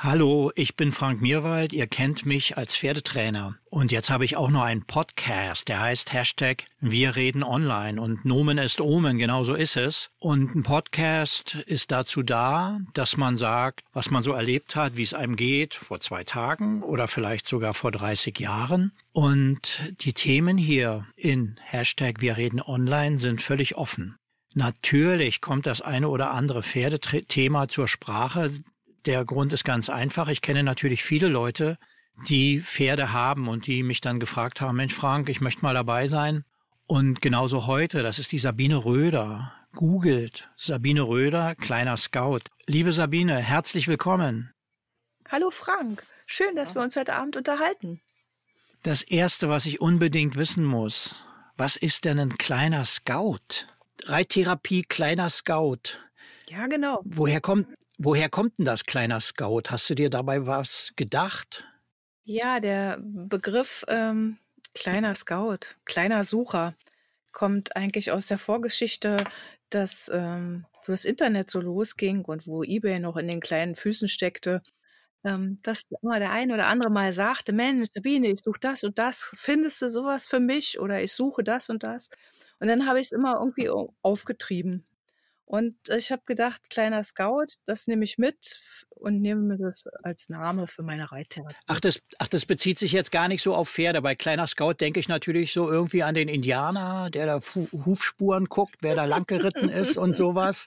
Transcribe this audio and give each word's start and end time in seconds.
Hallo, 0.00 0.52
ich 0.54 0.76
bin 0.76 0.92
Frank 0.92 1.20
Mirwald. 1.20 1.72
Ihr 1.72 1.88
kennt 1.88 2.24
mich 2.24 2.56
als 2.56 2.76
Pferdetrainer. 2.76 3.56
Und 3.68 3.90
jetzt 3.90 4.10
habe 4.10 4.24
ich 4.24 4.36
auch 4.36 4.48
noch 4.48 4.62
einen 4.62 4.84
Podcast, 4.84 5.66
der 5.66 5.80
heißt 5.80 6.12
Hashtag 6.12 6.66
Wir 6.78 7.16
reden 7.16 7.42
online. 7.42 8.00
Und 8.00 8.24
Nomen 8.24 8.58
ist 8.58 8.80
Omen, 8.80 9.18
genau 9.18 9.42
so 9.42 9.54
ist 9.54 9.76
es. 9.76 10.10
Und 10.20 10.54
ein 10.54 10.62
Podcast 10.62 11.56
ist 11.66 11.90
dazu 11.90 12.22
da, 12.22 12.78
dass 12.94 13.16
man 13.16 13.36
sagt, 13.38 13.80
was 13.92 14.12
man 14.12 14.22
so 14.22 14.30
erlebt 14.30 14.76
hat, 14.76 14.96
wie 14.96 15.02
es 15.02 15.14
einem 15.14 15.34
geht, 15.34 15.74
vor 15.74 16.00
zwei 16.00 16.22
Tagen 16.22 16.84
oder 16.84 17.08
vielleicht 17.08 17.48
sogar 17.48 17.74
vor 17.74 17.90
30 17.90 18.38
Jahren. 18.38 18.92
Und 19.10 19.82
die 20.02 20.12
Themen 20.12 20.58
hier 20.58 21.06
in 21.16 21.58
Hashtag 21.60 22.20
Wir 22.20 22.36
reden 22.36 22.62
online 22.62 23.18
sind 23.18 23.42
völlig 23.42 23.76
offen. 23.76 24.14
Natürlich 24.54 25.40
kommt 25.40 25.66
das 25.66 25.80
eine 25.80 26.08
oder 26.08 26.30
andere 26.30 26.62
Pferdethema 26.62 27.66
zur 27.66 27.88
Sprache, 27.88 28.52
der 29.08 29.24
Grund 29.24 29.54
ist 29.54 29.64
ganz 29.64 29.88
einfach. 29.88 30.28
Ich 30.28 30.42
kenne 30.42 30.62
natürlich 30.62 31.02
viele 31.02 31.28
Leute, 31.28 31.78
die 32.28 32.60
Pferde 32.60 33.10
haben 33.10 33.48
und 33.48 33.66
die 33.66 33.82
mich 33.82 34.02
dann 34.02 34.20
gefragt 34.20 34.60
haben, 34.60 34.76
Mensch 34.76 34.94
Frank, 34.94 35.30
ich 35.30 35.40
möchte 35.40 35.62
mal 35.62 35.72
dabei 35.72 36.08
sein. 36.08 36.44
Und 36.86 37.22
genauso 37.22 37.66
heute, 37.66 38.02
das 38.02 38.18
ist 38.18 38.32
die 38.32 38.38
Sabine 38.38 38.84
Röder. 38.84 39.54
Googelt 39.74 40.50
Sabine 40.58 41.00
Röder, 41.02 41.54
kleiner 41.54 41.96
Scout. 41.96 42.40
Liebe 42.66 42.92
Sabine, 42.92 43.38
herzlich 43.38 43.88
willkommen. 43.88 44.52
Hallo 45.30 45.50
Frank, 45.50 46.04
schön, 46.26 46.54
dass 46.54 46.74
wir 46.74 46.82
uns 46.82 46.94
heute 46.94 47.14
Abend 47.14 47.34
unterhalten. 47.36 48.02
Das 48.82 49.02
Erste, 49.02 49.48
was 49.48 49.64
ich 49.64 49.80
unbedingt 49.80 50.36
wissen 50.36 50.64
muss, 50.64 51.24
was 51.56 51.76
ist 51.76 52.04
denn 52.04 52.18
ein 52.18 52.36
kleiner 52.36 52.84
Scout? 52.84 53.66
Reittherapie, 54.04 54.82
kleiner 54.82 55.30
Scout. 55.30 55.96
Ja, 56.50 56.66
genau. 56.66 57.00
Woher 57.04 57.40
kommt, 57.40 57.68
Woher 57.98 58.28
kommt 58.28 58.58
denn 58.58 58.64
das 58.64 58.86
kleiner 58.86 59.20
Scout? 59.20 59.62
Hast 59.68 59.90
du 59.90 59.94
dir 59.94 60.08
dabei 60.10 60.46
was 60.46 60.92
gedacht? 60.96 61.64
Ja, 62.24 62.60
der 62.60 62.98
Begriff 63.00 63.84
ähm, 63.88 64.38
kleiner 64.74 65.14
Scout, 65.14 65.76
kleiner 65.84 66.24
Sucher, 66.24 66.74
kommt 67.32 67.76
eigentlich 67.76 68.12
aus 68.12 68.26
der 68.26 68.38
Vorgeschichte, 68.38 69.24
dass 69.70 70.10
ähm, 70.12 70.66
wo 70.86 70.92
das 70.92 71.04
Internet 71.04 71.50
so 71.50 71.60
losging 71.60 72.24
und 72.24 72.46
wo 72.46 72.62
eBay 72.64 72.98
noch 73.00 73.16
in 73.16 73.28
den 73.28 73.40
kleinen 73.40 73.74
Füßen 73.76 74.08
steckte, 74.08 74.62
ähm, 75.24 75.60
dass 75.62 75.84
immer 76.02 76.18
der 76.20 76.32
eine 76.32 76.54
oder 76.54 76.66
andere 76.66 76.90
mal 76.90 77.12
sagte, 77.12 77.52
Mensch, 77.52 77.88
Sabine, 77.94 78.28
ich 78.28 78.40
suche 78.44 78.60
das 78.60 78.84
und 78.84 78.98
das, 78.98 79.30
findest 79.36 79.82
du 79.82 79.88
sowas 79.90 80.26
für 80.28 80.40
mich 80.40 80.80
oder 80.80 81.02
ich 81.02 81.12
suche 81.14 81.44
das 81.44 81.70
und 81.70 81.82
das. 81.84 82.10
Und 82.60 82.68
dann 82.68 82.86
habe 82.86 83.00
ich 83.00 83.08
es 83.08 83.12
immer 83.12 83.36
irgendwie 83.40 83.70
aufgetrieben. 84.02 84.84
Und 85.48 85.76
ich 85.88 86.12
habe 86.12 86.20
gedacht, 86.26 86.68
kleiner 86.68 87.02
Scout, 87.02 87.46
das 87.64 87.86
nehme 87.86 88.04
ich 88.04 88.18
mit 88.18 88.60
und 88.90 89.22
nehme 89.22 89.40
mir 89.40 89.56
das 89.56 89.86
als 90.02 90.28
Name 90.28 90.66
für 90.66 90.82
meine 90.82 91.10
Reittherapie. 91.10 91.56
Ach 91.66 91.80
das, 91.80 92.02
ach, 92.18 92.28
das 92.28 92.44
bezieht 92.44 92.78
sich 92.78 92.92
jetzt 92.92 93.10
gar 93.10 93.28
nicht 93.28 93.42
so 93.42 93.54
auf 93.54 93.70
Pferde. 93.70 94.02
Bei 94.02 94.14
kleiner 94.14 94.46
Scout 94.46 94.74
denke 94.74 95.00
ich 95.00 95.08
natürlich 95.08 95.54
so 95.54 95.70
irgendwie 95.72 96.02
an 96.02 96.14
den 96.14 96.28
Indianer, 96.28 97.08
der 97.08 97.24
da 97.24 97.40
Hufspuren 97.72 98.44
guckt, 98.44 98.76
wer 98.82 98.94
da 98.94 99.06
lang 99.06 99.24
geritten 99.26 99.70
ist 99.70 99.96
und 99.96 100.14
sowas. 100.14 100.66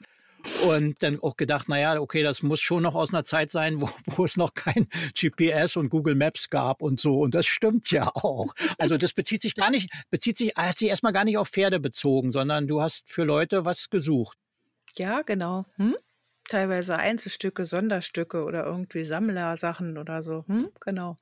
Und 0.68 1.04
dann 1.04 1.20
auch 1.22 1.38
gedacht, 1.38 1.70
naja, 1.70 2.02
okay, 2.02 2.24
das 2.24 2.42
muss 2.42 2.60
schon 2.60 2.82
noch 2.82 2.96
aus 2.96 3.14
einer 3.14 3.24
Zeit 3.24 3.52
sein, 3.52 3.80
wo, 3.84 3.90
wo 4.08 4.26
es 4.26 4.36
noch 4.36 4.56
kein 4.56 4.88
GPS 5.14 5.76
und 5.76 5.90
Google 5.90 6.16
Maps 6.16 6.50
gab 6.50 6.82
und 6.82 7.00
so. 7.00 7.20
Und 7.20 7.36
das 7.36 7.46
stimmt 7.46 7.92
ja 7.92 8.08
auch. 8.08 8.52
Also 8.80 8.98
das 8.98 9.14
bezieht 9.14 9.44
sich 9.44 9.54
gar 9.54 9.70
nicht, 9.70 9.92
bezieht 10.10 10.40
sich, 10.40 10.56
hat 10.56 10.80
sich 10.80 10.88
erstmal 10.88 11.14
gar 11.14 11.26
nicht 11.26 11.38
auf 11.38 11.50
Pferde 11.50 11.80
bezogen, 11.80 12.32
sondern 12.32 12.66
du 12.66 12.82
hast 12.82 13.12
für 13.12 13.26
Leute 13.26 13.64
was 13.64 13.92
gesucht. 13.92 14.40
Ja, 14.98 15.22
genau. 15.22 15.66
Hm? 15.78 15.96
Teilweise 16.50 16.98
Einzelstücke, 16.98 17.66
Sonderstücke 17.66 18.44
oder 18.44 18.66
irgendwie 18.66 19.06
Sammlersachen 19.06 19.98
oder 19.98 20.24
so. 20.24 20.44
Hm? 20.48 20.70
Genau. 20.82 21.16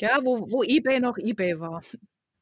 Ja, 0.00 0.20
wo, 0.22 0.50
wo 0.50 0.62
eBay 0.62 1.00
noch 1.00 1.18
eBay 1.18 1.58
war. 1.60 1.82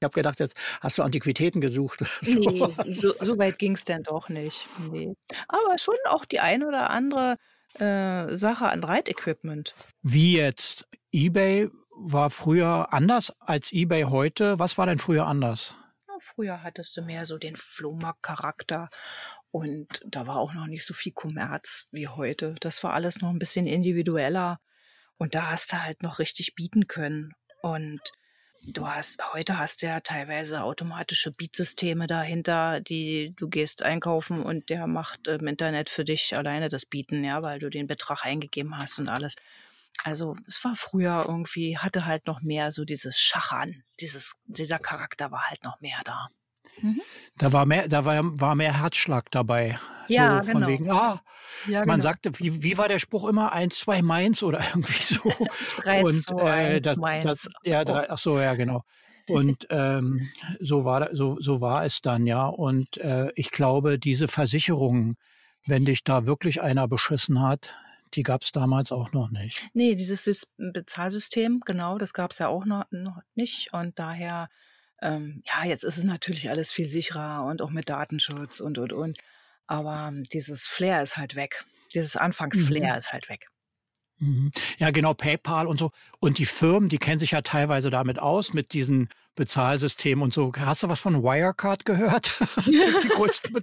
Ich 0.01 0.05
habe 0.05 0.15
gedacht, 0.15 0.39
jetzt 0.39 0.57
hast 0.81 0.99
du 0.99 1.03
Antiquitäten 1.03 1.61
gesucht. 1.61 2.05
So. 2.21 2.39
Nee, 2.39 2.65
so, 2.93 3.15
so 3.21 3.39
weit 3.39 3.59
ging 3.59 3.73
es 3.73 3.85
denn 3.85 4.03
doch 4.05 4.29
nicht. 4.29 4.69
Nee. 4.91 5.15
Aber 5.49 5.79
schon 5.79 5.97
auch 6.09 6.25
die 6.25 6.39
ein 6.39 6.63
oder 6.63 6.91
andere 6.91 7.37
äh, 7.75 8.35
Sache 8.37 8.69
an 8.69 8.85
Reitequipment. 8.85 9.75
Wie 10.03 10.37
jetzt? 10.37 10.87
eBay 11.11 11.69
war 11.91 12.31
früher 12.31 12.93
anders 12.93 13.33
als 13.41 13.73
eBay 13.73 14.05
heute. 14.05 14.59
Was 14.59 14.79
war 14.79 14.87
denn 14.87 14.99
früher 14.99 15.27
anders? 15.27 15.75
früher 16.21 16.63
hattest 16.63 16.97
du 16.97 17.03
mehr 17.03 17.25
so 17.25 17.39
den 17.39 17.57
Flohmarkt-Charakter 17.57 18.91
und 19.51 20.03
da 20.05 20.27
war 20.27 20.37
auch 20.37 20.53
noch 20.53 20.67
nicht 20.67 20.85
so 20.85 20.95
viel 20.95 21.13
Kommerz 21.13 21.89
wie 21.91 22.09
heute. 22.09 22.55
Das 22.61 22.83
war 22.85 22.93
alles 22.93 23.21
noch 23.21 23.31
ein 23.31 23.39
bisschen 23.39 23.67
individueller. 23.67 24.61
Und 25.17 25.35
da 25.35 25.51
hast 25.51 25.73
du 25.73 25.83
halt 25.83 26.03
noch 26.03 26.19
richtig 26.19 26.55
bieten 26.55 26.87
können. 26.87 27.35
Und 27.63 28.01
du 28.63 28.87
hast, 28.87 29.21
heute 29.33 29.59
hast 29.59 29.83
du 29.83 29.87
ja 29.87 30.01
teilweise 30.01 30.63
automatische 30.63 31.33
Beatsysteme 31.33 32.07
dahinter, 32.07 32.81
die 32.81 33.33
du 33.37 33.49
gehst 33.49 33.83
einkaufen 33.83 34.43
und 34.43 34.69
der 34.71 34.87
macht 34.87 35.27
im 35.29 35.47
Internet 35.47 35.89
für 35.91 36.05
dich 36.05 36.37
alleine 36.37 36.69
das 36.69 36.87
Bieten, 36.87 37.25
ja, 37.25 37.43
weil 37.43 37.59
du 37.59 37.71
den 37.71 37.87
Betrag 37.87 38.25
eingegeben 38.25 38.77
hast 38.77 38.99
und 38.99 39.09
alles. 39.09 39.35
Also 40.05 40.37
es 40.47 40.63
war 40.65 40.77
früher 40.77 41.25
irgendwie, 41.27 41.79
hatte 41.79 42.05
halt 42.07 42.27
noch 42.27 42.43
mehr 42.43 42.71
so 42.71 42.85
dieses 42.85 43.19
Schachern, 43.19 43.83
dieses, 44.01 44.37
dieser 44.47 44.79
Charakter 44.79 45.31
war 45.31 45.49
halt 45.49 45.65
noch 45.65 45.81
mehr 45.81 46.01
da. 46.05 46.29
Mhm. 46.81 47.01
Da 47.37 47.53
war 47.53 47.67
mehr, 47.67 47.89
da 47.89 48.05
war, 48.05 48.41
war 48.41 48.55
mehr 48.55 48.81
Herzschlag 48.81 49.31
dabei. 49.31 49.79
Ja, 50.09 50.43
so 50.43 50.53
von 50.53 50.61
genau. 50.61 50.73
wegen, 50.73 50.91
ah, 50.91 51.21
ja, 51.67 51.81
man 51.81 52.01
genau. 52.01 52.03
sagte, 52.03 52.39
wie, 52.39 52.63
wie 52.63 52.79
war 52.79 52.89
der 52.89 52.99
Spruch 52.99 53.29
immer? 53.29 53.53
Eins, 53.53 53.79
zwei 53.79 54.03
Mainz 54.03 54.43
oder 54.43 54.61
irgendwie 54.75 55.03
so. 55.03 55.21
drei, 55.83 56.03
und, 56.03 56.23
zwei, 56.23 56.75
äh, 56.75 56.81
das, 56.81 56.97
Mainz. 56.97 57.25
Das, 57.25 57.51
ja, 57.63 57.85
drei, 57.85 58.11
ach 58.11 58.19
so, 58.19 58.39
ja, 58.39 58.55
genau. 58.55 58.83
Und 59.29 59.67
ähm, 59.71 60.29
so 60.61 60.85
war 60.85 61.15
so, 61.15 61.37
so 61.41 61.61
war 61.61 61.85
es 61.85 62.01
dann, 62.01 62.27
ja. 62.27 62.47
Und 62.47 62.97
äh, 62.99 63.31
ich 63.35 63.51
glaube, 63.51 63.99
diese 63.99 64.29
Versicherungen, 64.29 65.17
wenn 65.67 65.85
dich 65.85 66.05
da 66.05 66.27
wirklich 66.27 66.63
einer 66.63 66.89
beschissen 66.89 67.43
hat, 67.43 67.75
die 68.15 68.23
gab 68.23 68.43
es 68.43 68.53
damals 68.53 68.91
auch 68.91 69.13
noch 69.13 69.31
nicht. 69.31 69.69
Nee, 69.75 69.95
dieses 69.95 70.49
Bezahlsystem, 70.57 71.61
genau, 71.65 71.99
das 71.99 72.15
gab 72.15 72.31
es 72.31 72.39
ja 72.39 72.49
auch 72.49 72.65
noch, 72.65 72.85
noch 72.91 73.21
nicht. 73.35 73.73
Und 73.75 73.99
daher 73.99 74.49
ähm, 75.03 75.43
ja, 75.47 75.65
jetzt 75.65 75.85
ist 75.85 75.97
es 75.99 76.05
natürlich 76.05 76.51
alles 76.51 76.73
viel 76.73 76.87
sicherer 76.87 77.45
und 77.45 77.63
auch 77.63 77.71
mit 77.71 77.89
Datenschutz 77.89 78.61
und, 78.61 78.79
und, 78.79 78.93
und. 78.93 79.19
Aber 79.67 80.13
dieses 80.33 80.67
Flair 80.67 81.03
ist 81.03 81.17
halt 81.17 81.35
weg. 81.37 81.65
Dieses 81.95 82.17
Anfangsflair 82.17 82.95
mhm. 82.95 82.99
ist 82.99 83.13
halt 83.13 83.29
weg. 83.29 83.49
Mhm. 84.21 84.51
Ja, 84.79 84.91
genau, 84.91 85.15
PayPal 85.15 85.67
und 85.67 85.79
so. 85.79 85.93
Und 86.19 86.39
die 86.39 86.47
Firmen, 86.47 86.89
die 86.89 86.99
kennen 86.99 87.19
sich 87.19 87.33
ja 87.33 87.43
teilweise 87.43 87.91
damit 87.91 88.19
aus, 88.19 88.53
mit 88.53 88.73
diesen 88.73 89.09
Bezahlsystemen 89.37 90.25
und 90.25 90.35
so. 90.35 90.53
Hast 90.59 90.83
du 90.83 90.89
was 90.89 91.01
von 91.01 91.23
Wirecard 91.23 91.85
gehört? 91.85 92.37
die, 92.67 93.09
größten, 93.09 93.57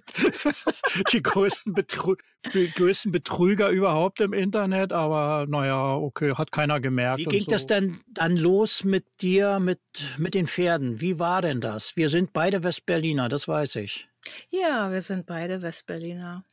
die 1.12 1.22
größten, 1.22 1.74
Betrü 1.74 2.16
die 2.54 2.72
größten 2.72 3.12
Betrüger 3.12 3.70
überhaupt 3.70 4.22
im 4.22 4.32
Internet, 4.32 4.94
aber 4.94 5.46
naja, 5.50 5.96
okay, 5.96 6.36
hat 6.36 6.52
keiner 6.52 6.80
gemerkt. 6.80 7.20
Wie 7.20 7.26
ging 7.26 7.44
so. 7.44 7.52
das 7.52 7.68
denn 7.68 8.00
dann 8.08 8.38
los 8.38 8.84
mit 8.84 9.06
dir, 9.22 9.60
mit, 9.60 9.80
mit 10.18 10.34
den 10.36 10.48
Pferden? 10.48 11.02
Wie 11.02 11.20
war 11.20 11.42
denn 11.42 11.60
das? 11.60 11.98
Wir 11.98 12.08
sind 12.08 12.32
beide 12.32 12.64
Westberliner, 12.64 13.28
das 13.28 13.48
weiß 13.48 13.76
ich. 13.78 14.08
Ja, 14.50 14.92
wir 14.92 15.02
sind 15.02 15.26
beide 15.26 15.62
Westberliner. 15.62 16.46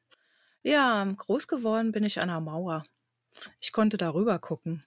Ja, 0.63 1.05
groß 1.05 1.47
geworden 1.47 1.93
bin 1.93 2.05
ich 2.05 2.21
an 2.21 2.29
der 2.29 2.41
Mauer. 2.41 2.85
Ich 3.61 3.73
konnte 3.73 3.97
da 3.97 4.13
rüber 4.15 4.39
gucken. 4.39 4.85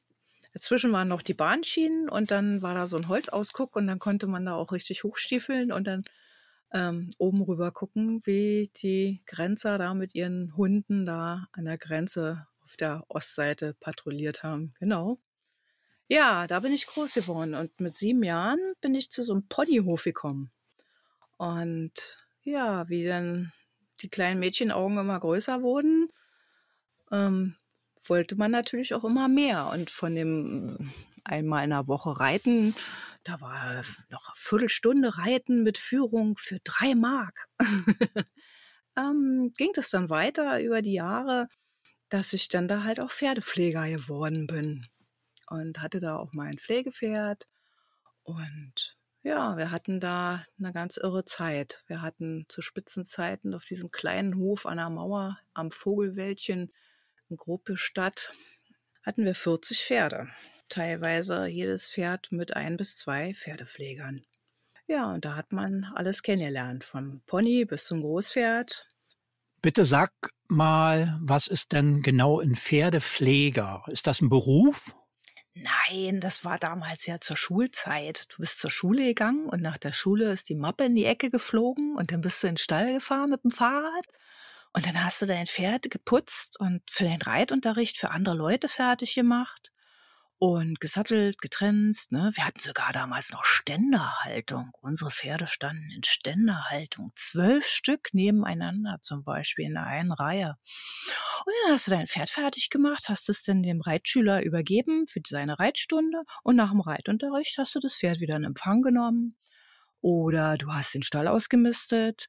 Dazwischen 0.53 0.93
waren 0.93 1.09
noch 1.09 1.21
die 1.21 1.33
Bahnschienen 1.33 2.09
und 2.09 2.31
dann 2.31 2.61
war 2.61 2.73
da 2.73 2.87
so 2.87 2.95
ein 2.95 3.09
Holzausguck 3.09 3.75
und 3.75 3.87
dann 3.87 3.99
konnte 3.99 4.27
man 4.27 4.45
da 4.45 4.55
auch 4.55 4.71
richtig 4.71 5.03
hochstiefeln 5.03 5.71
und 5.71 5.85
dann 5.85 6.03
ähm, 6.71 7.11
oben 7.17 7.41
rüber 7.41 7.71
gucken, 7.71 8.21
wie 8.25 8.71
die 8.81 9.21
Grenzer 9.25 9.77
da 9.77 9.93
mit 9.93 10.15
ihren 10.15 10.55
Hunden 10.55 11.05
da 11.05 11.47
an 11.51 11.65
der 11.65 11.77
Grenze 11.77 12.47
auf 12.63 12.77
der 12.77 13.03
Ostseite 13.09 13.75
patrouilliert 13.79 14.43
haben. 14.43 14.73
Genau. 14.79 15.19
Ja, 16.07 16.47
da 16.47 16.59
bin 16.59 16.71
ich 16.71 16.85
groß 16.87 17.15
geworden 17.15 17.55
und 17.55 17.79
mit 17.79 17.95
sieben 17.95 18.23
Jahren 18.23 18.59
bin 18.79 18.93
ich 18.95 19.09
zu 19.09 19.23
so 19.23 19.33
einem 19.33 19.47
Ponyhof 19.47 20.03
gekommen. 20.03 20.51
Und 21.37 22.17
ja, 22.43 22.87
wie 22.89 23.05
dann 23.05 23.51
die 24.01 24.09
kleinen 24.09 24.39
Mädchenaugen 24.39 24.97
immer 24.97 25.19
größer 25.19 25.61
wurden, 25.63 26.09
ähm, 27.11 27.55
wollte 28.09 28.35
man 28.35 28.51
natürlich 28.51 28.93
auch 28.93 29.03
immer 29.03 29.27
mehr. 29.27 29.67
Und 29.73 29.89
von 29.89 30.15
dem 30.15 30.91
einmal 31.23 31.63
in 31.63 31.71
der 31.71 31.87
Woche 31.87 32.19
reiten, 32.19 32.75
da 33.23 33.41
war 33.41 33.83
noch 34.09 34.27
eine 34.27 34.35
Viertelstunde 34.35 35.17
Reiten 35.17 35.63
mit 35.63 35.77
Führung 35.77 36.37
für 36.37 36.59
drei 36.63 36.95
Mark. 36.95 37.47
ähm, 38.97 39.51
ging 39.57 39.71
das 39.73 39.89
dann 39.89 40.09
weiter 40.09 40.61
über 40.61 40.81
die 40.81 40.93
Jahre, 40.93 41.47
dass 42.09 42.33
ich 42.33 42.47
dann 42.47 42.67
da 42.67 42.83
halt 42.83 42.99
auch 42.99 43.11
Pferdepfleger 43.11 43.89
geworden 43.89 44.47
bin. 44.47 44.87
Und 45.47 45.81
hatte 45.81 45.99
da 45.99 46.17
auch 46.17 46.33
mein 46.33 46.57
Pflegepferd. 46.57 47.47
Und 48.23 48.97
ja, 49.23 49.57
wir 49.57 49.71
hatten 49.71 49.99
da 49.99 50.43
eine 50.59 50.71
ganz 50.71 50.97
irre 50.97 51.25
Zeit. 51.25 51.83
Wir 51.87 52.01
hatten 52.01 52.45
zu 52.47 52.61
Spitzenzeiten 52.61 53.53
auf 53.55 53.65
diesem 53.65 53.91
kleinen 53.91 54.35
Hof 54.37 54.65
an 54.67 54.77
der 54.77 54.89
Mauer 54.89 55.39
am 55.53 55.71
Vogelwäldchen 55.71 56.71
Gruppe 57.29 57.77
Stadt 57.77 58.31
hatten 59.03 59.25
wir 59.25 59.35
40 59.35 59.83
Pferde. 59.83 60.29
Teilweise 60.69 61.47
jedes 61.47 61.87
Pferd 61.87 62.31
mit 62.31 62.55
ein 62.55 62.77
bis 62.77 62.95
zwei 62.95 63.33
Pferdepflegern. 63.33 64.25
Ja, 64.87 65.11
und 65.11 65.25
da 65.25 65.35
hat 65.35 65.51
man 65.51 65.85
alles 65.95 66.21
kennengelernt, 66.21 66.83
vom 66.83 67.21
Pony 67.25 67.65
bis 67.65 67.85
zum 67.85 68.01
Großpferd. 68.01 68.87
Bitte 69.61 69.85
sag 69.85 70.11
mal, 70.47 71.19
was 71.21 71.47
ist 71.47 71.71
denn 71.71 72.03
genau 72.03 72.39
ein 72.39 72.55
Pferdepfleger? 72.55 73.83
Ist 73.87 74.05
das 74.05 74.21
ein 74.21 74.29
Beruf? 74.29 74.95
Nein, 75.55 76.19
das 76.19 76.45
war 76.45 76.59
damals 76.59 77.05
ja 77.07 77.19
zur 77.19 77.37
Schulzeit. 77.37 78.25
Du 78.29 78.41
bist 78.41 78.59
zur 78.59 78.69
Schule 78.69 79.05
gegangen 79.05 79.47
und 79.47 79.61
nach 79.61 79.77
der 79.77 79.93
Schule 79.93 80.31
ist 80.31 80.49
die 80.49 80.55
Mappe 80.55 80.85
in 80.85 80.95
die 80.95 81.05
Ecke 81.05 81.31
geflogen 81.31 81.95
und 81.95 82.11
dann 82.11 82.21
bist 82.21 82.43
du 82.43 82.47
in 82.47 82.53
den 82.53 82.57
Stall 82.57 82.93
gefahren 82.93 83.29
mit 83.31 83.43
dem 83.43 83.51
Fahrrad 83.51 84.05
und 84.75 84.85
dann 84.85 85.01
hast 85.01 85.21
du 85.21 85.25
dein 85.25 85.47
Pferd 85.47 85.89
geputzt 85.89 86.59
und 86.59 86.81
für 86.89 87.05
den 87.05 87.21
Reitunterricht 87.21 87.97
für 87.97 88.11
andere 88.11 88.35
Leute 88.35 88.67
fertig 88.67 89.15
gemacht 89.15 89.71
und 90.37 90.81
gesattelt, 90.81 91.39
getrennt. 91.39 92.07
Ne? 92.09 92.31
Wir 92.33 92.45
hatten 92.45 92.59
sogar 92.59 92.91
damals 92.91 93.31
noch 93.31 93.45
Ständerhaltung. 93.45 94.71
Unsere 94.81 95.11
Pferde 95.11 95.47
standen 95.47 95.89
in 95.95 96.03
Ständerhaltung. 96.03 97.13
Zwölf 97.15 97.65
Stück 97.65 98.09
nebeneinander 98.11 98.97
zum 99.01 99.23
Beispiel 99.23 99.65
in 99.65 99.77
einer 99.77 100.19
Reihe. 100.19 100.57
Und 101.45 101.53
dann 101.63 101.73
hast 101.73 101.87
du 101.87 101.91
dein 101.91 102.07
Pferd 102.07 102.29
fertig 102.29 102.69
gemacht, 102.69 103.07
hast 103.07 103.29
es 103.29 103.43
dann 103.43 103.63
dem 103.63 103.79
Reitschüler 103.79 104.43
übergeben 104.43 105.07
für 105.07 105.21
seine 105.25 105.57
Reitstunde 105.57 106.23
und 106.43 106.57
nach 106.57 106.71
dem 106.71 106.81
Reitunterricht 106.81 107.57
hast 107.57 107.75
du 107.75 107.79
das 107.79 107.95
Pferd 107.95 108.19
wieder 108.19 108.35
in 108.35 108.43
Empfang 108.43 108.81
genommen. 108.81 109.37
Oder 110.01 110.57
du 110.57 110.73
hast 110.73 110.93
den 110.93 111.03
Stall 111.03 111.29
ausgemistet 111.29 112.27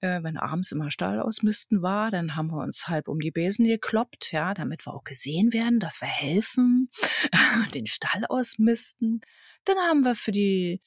äh, 0.00 0.22
wenn 0.22 0.36
abends 0.36 0.72
immer 0.72 0.90
Stall 0.90 1.20
ausmisten 1.20 1.82
war, 1.82 2.10
dann 2.10 2.36
haben 2.36 2.50
wir 2.50 2.62
uns 2.62 2.88
halb 2.88 3.08
um 3.08 3.18
die 3.18 3.30
Besen 3.30 3.66
gekloppt, 3.66 4.32
ja, 4.32 4.54
damit 4.54 4.86
wir 4.86 4.94
auch 4.94 5.04
gesehen 5.04 5.52
werden, 5.52 5.80
dass 5.80 6.00
wir 6.00 6.08
helfen, 6.08 6.90
den 7.74 7.86
Stall 7.86 8.24
ausmisten. 8.28 9.20
Dann 9.64 9.76
haben 9.78 10.04
wir 10.04 10.14
für 10.14 10.32
die 10.32 10.80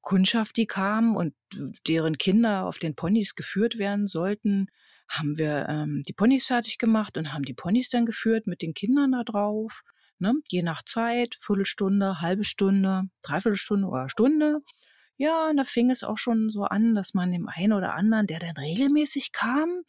Kundschaft, 0.00 0.56
die 0.56 0.66
kam 0.66 1.16
und 1.16 1.34
deren 1.86 2.18
Kinder 2.18 2.66
auf 2.66 2.78
den 2.78 2.94
Ponys 2.94 3.34
geführt 3.34 3.78
werden 3.78 4.06
sollten, 4.06 4.68
haben 5.08 5.38
wir 5.38 5.66
ähm, 5.68 6.02
die 6.06 6.12
Ponys 6.12 6.46
fertig 6.46 6.78
gemacht 6.78 7.16
und 7.16 7.32
haben 7.32 7.44
die 7.44 7.54
Ponys 7.54 7.88
dann 7.88 8.06
geführt 8.06 8.46
mit 8.46 8.62
den 8.62 8.74
Kindern 8.74 9.12
da 9.12 9.22
drauf. 9.24 9.82
Ne? 10.18 10.34
Je 10.48 10.62
nach 10.62 10.82
Zeit, 10.84 11.34
Viertelstunde, 11.38 12.20
halbe 12.20 12.44
Stunde, 12.44 13.04
Dreiviertelstunde 13.22 13.86
oder 13.86 14.08
Stunde. 14.08 14.60
Ja, 15.16 15.48
und 15.48 15.56
da 15.56 15.64
fing 15.64 15.90
es 15.90 16.02
auch 16.02 16.18
schon 16.18 16.48
so 16.48 16.64
an, 16.64 16.94
dass 16.94 17.14
man 17.14 17.30
dem 17.30 17.48
einen 17.48 17.72
oder 17.72 17.94
anderen, 17.94 18.26
der 18.26 18.40
dann 18.40 18.56
regelmäßig 18.56 19.32
kam, 19.32 19.82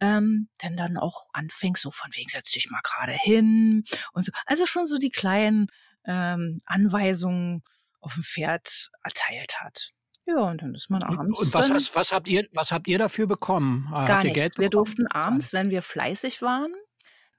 ähm, 0.00 0.48
dann 0.60 0.76
dann 0.76 0.96
auch 0.96 1.26
anfing, 1.32 1.76
so 1.76 1.90
von 1.90 2.10
wegen, 2.14 2.28
setz 2.28 2.50
dich 2.50 2.70
mal 2.70 2.80
gerade 2.82 3.12
hin 3.12 3.84
und 4.12 4.24
so. 4.24 4.32
Also 4.44 4.66
schon 4.66 4.84
so 4.84 4.98
die 4.98 5.10
kleinen 5.10 5.68
ähm, 6.04 6.58
Anweisungen 6.66 7.62
auf 8.00 8.14
dem 8.14 8.22
Pferd 8.22 8.90
erteilt 9.02 9.60
hat. 9.60 9.90
Ja, 10.26 10.38
und 10.50 10.60
dann 10.60 10.74
ist 10.74 10.90
man 10.90 11.02
abends. 11.04 11.40
Und 11.40 11.54
was, 11.54 11.70
hast, 11.70 11.94
was, 11.94 12.12
habt, 12.12 12.26
ihr, 12.26 12.48
was 12.52 12.72
habt 12.72 12.88
ihr 12.88 12.98
dafür 12.98 13.26
bekommen? 13.26 13.86
Gar 13.90 14.08
habt 14.08 14.24
nichts. 14.24 14.40
Geld 14.40 14.58
wir 14.58 14.70
durften 14.70 15.06
abends, 15.06 15.52
wenn 15.52 15.70
wir 15.70 15.82
fleißig 15.82 16.42
waren, 16.42 16.72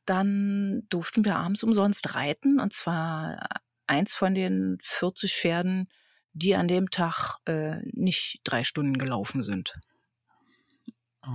dann 0.05 0.83
durften 0.89 1.25
wir 1.25 1.35
abends 1.35 1.63
umsonst 1.63 2.15
reiten. 2.15 2.61
Und 2.61 2.71
zwar 2.71 3.45
eins 3.87 4.15
von 4.15 4.33
den 4.33 4.77
40 4.81 5.35
Pferden, 5.35 5.89
die 6.37 6.55
an 6.55 6.67
dem 6.67 6.89
Tag 6.89 7.37
äh, 7.45 7.77
nicht 7.91 8.41
drei 8.43 8.63
Stunden 8.63 8.97
gelaufen 8.97 9.43
sind. 9.43 9.77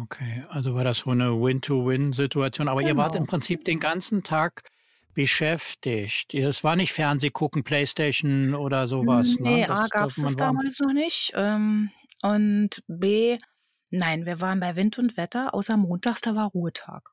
Okay, 0.02 0.44
also 0.49 0.75
war 0.75 0.84
das 0.84 1.00
so 1.00 1.10
eine 1.10 1.40
Win-to-Win-Situation. 1.40 2.69
Aber 2.69 2.81
genau. 2.81 2.93
ihr 2.93 2.96
wart 2.96 3.14
im 3.14 3.22
genau. 3.22 3.31
Prinzip 3.31 3.64
den 3.64 3.78
ganzen 3.78 4.22
Tag 4.22 4.64
beschäftigt. 5.14 6.34
Es 6.34 6.64
war 6.64 6.76
nicht 6.76 6.93
Fernseh 6.93 7.31
gucken, 7.31 7.64
Playstation 7.64 8.54
oder 8.54 8.88
sowas. 8.88 9.37
Ne? 9.38 9.50
Nee, 9.50 9.66
ne? 9.66 9.70
A 9.70 9.87
gab 9.88 10.08
es 10.08 10.16
das 10.16 10.37
damals 10.37 10.78
noch 10.78 10.93
nicht. 10.93 11.32
Ähm, 11.34 11.90
und 12.22 12.82
B, 12.87 13.38
nein, 13.90 14.25
wir 14.25 14.40
waren 14.40 14.60
bei 14.60 14.76
Wind 14.76 14.98
und 14.98 15.16
Wetter, 15.16 15.52
außer 15.52 15.76
montags, 15.76 16.22
da 16.22 16.34
war 16.34 16.46
Ruhetag. 16.46 17.10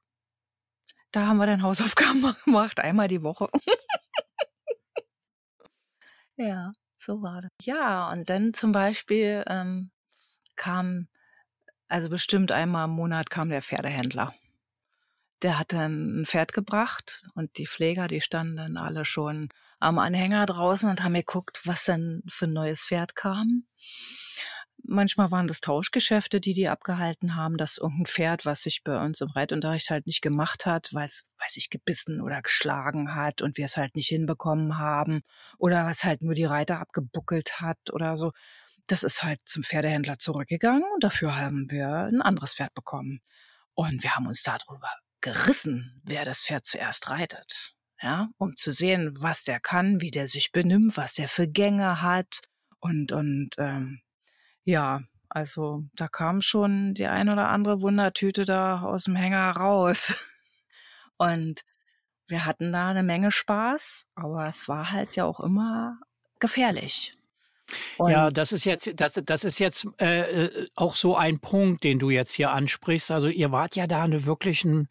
Da 1.11 1.25
haben 1.25 1.37
wir 1.37 1.47
dann 1.47 1.63
Hausaufgaben 1.63 2.21
gemacht, 2.45 2.79
einmal 2.79 3.07
die 3.07 3.23
Woche. 3.23 3.49
ja. 6.37 6.71
So 6.99 7.21
war 7.21 7.41
das. 7.41 7.51
Ja, 7.61 8.11
und 8.11 8.29
dann 8.29 8.53
zum 8.53 8.73
Beispiel 8.73 9.43
ähm, 9.47 9.89
kam, 10.57 11.07
also 11.87 12.09
bestimmt 12.09 12.51
einmal 12.51 12.85
im 12.85 12.91
Monat 12.91 13.29
kam 13.29 13.49
der 13.49 13.61
Pferdehändler. 13.61 14.35
Der 15.41 15.57
hat 15.57 15.71
dann 15.71 16.21
ein 16.21 16.25
Pferd 16.25 16.51
gebracht 16.51 17.23
und 17.33 17.57
die 17.57 17.67
Pfleger, 17.67 18.09
die 18.09 18.19
standen 18.19 18.57
dann 18.57 18.75
alle 18.75 19.05
schon 19.05 19.47
am 19.79 19.97
Anhänger 19.97 20.45
draußen 20.45 20.89
und 20.89 21.01
haben 21.01 21.13
geguckt, 21.13 21.61
was 21.63 21.85
denn 21.85 22.21
für 22.27 22.45
ein 22.45 22.53
neues 22.53 22.85
Pferd 22.85 23.15
kam. 23.15 23.63
Manchmal 24.91 25.29
waren 25.29 25.45
das 25.45 25.61
Tauschgeschäfte, 25.61 26.41
die 26.41 26.53
die 26.53 26.67
abgehalten 26.67 27.35
haben, 27.35 27.57
dass 27.57 27.77
irgendein 27.77 28.07
Pferd, 28.07 28.45
was 28.47 28.63
sich 28.63 28.83
bei 28.83 28.99
uns 28.99 29.21
im 29.21 29.29
Reitunterricht 29.29 29.91
halt 29.91 30.07
nicht 30.07 30.21
gemacht 30.21 30.65
hat, 30.65 30.89
weil 30.93 31.05
es, 31.05 31.29
weiß 31.39 31.57
ich, 31.57 31.69
gebissen 31.69 32.21
oder 32.21 32.41
geschlagen 32.41 33.13
hat 33.13 33.43
und 33.43 33.57
wir 33.57 33.65
es 33.65 33.77
halt 33.77 33.95
nicht 33.95 34.07
hinbekommen 34.07 34.79
haben 34.79 35.21
oder 35.59 35.85
was 35.85 36.03
halt 36.03 36.23
nur 36.23 36.33
die 36.33 36.45
Reiter 36.45 36.79
abgebuckelt 36.79 37.61
hat 37.61 37.77
oder 37.93 38.17
so. 38.17 38.31
Das 38.87 39.03
ist 39.03 39.21
halt 39.21 39.41
zum 39.45 39.61
Pferdehändler 39.61 40.17
zurückgegangen 40.17 40.85
und 40.95 41.03
dafür 41.03 41.37
haben 41.37 41.69
wir 41.69 41.87
ein 42.11 42.23
anderes 42.23 42.55
Pferd 42.55 42.73
bekommen. 42.73 43.21
Und 43.75 44.01
wir 44.01 44.15
haben 44.15 44.25
uns 44.25 44.41
darüber 44.41 44.91
gerissen, 45.21 46.01
wer 46.03 46.25
das 46.25 46.41
Pferd 46.41 46.65
zuerst 46.65 47.11
reitet. 47.11 47.75
Ja, 48.01 48.29
um 48.37 48.55
zu 48.55 48.71
sehen, 48.71 49.11
was 49.21 49.43
der 49.43 49.59
kann, 49.59 50.01
wie 50.01 50.09
der 50.09 50.25
sich 50.25 50.51
benimmt, 50.51 50.97
was 50.97 51.13
der 51.13 51.27
für 51.27 51.47
Gänge 51.47 52.01
hat 52.01 52.41
und, 52.79 53.11
und 53.11 53.49
ähm, 53.59 54.01
ja, 54.69 55.01
also 55.29 55.83
da 55.95 56.07
kam 56.07 56.41
schon 56.41 56.93
die 56.93 57.07
ein 57.07 57.29
oder 57.29 57.49
andere 57.49 57.81
Wundertüte 57.81 58.45
da 58.45 58.81
aus 58.81 59.05
dem 59.05 59.15
Hänger 59.15 59.51
raus. 59.51 60.13
Und 61.17 61.61
wir 62.27 62.45
hatten 62.45 62.71
da 62.71 62.89
eine 62.89 63.03
Menge 63.03 63.31
Spaß, 63.31 64.05
aber 64.15 64.47
es 64.47 64.67
war 64.67 64.91
halt 64.91 65.15
ja 65.15 65.25
auch 65.25 65.39
immer 65.39 65.99
gefährlich. 66.39 67.15
Und 67.97 68.11
ja, 68.11 68.31
das 68.31 68.51
ist 68.51 68.65
jetzt, 68.65 68.89
das, 68.95 69.13
das 69.13 69.43
ist 69.43 69.59
jetzt 69.59 69.87
äh, 69.99 70.45
äh, 70.45 70.67
auch 70.75 70.95
so 70.95 71.15
ein 71.15 71.39
Punkt, 71.39 71.83
den 71.83 71.99
du 71.99 72.09
jetzt 72.09 72.31
hier 72.31 72.51
ansprichst. 72.51 73.11
Also 73.11 73.27
ihr 73.27 73.51
wart 73.51 73.75
ja 73.75 73.85
da 73.85 74.03
eine 74.03 74.25
wirklich 74.25 74.63
ein, 74.65 74.87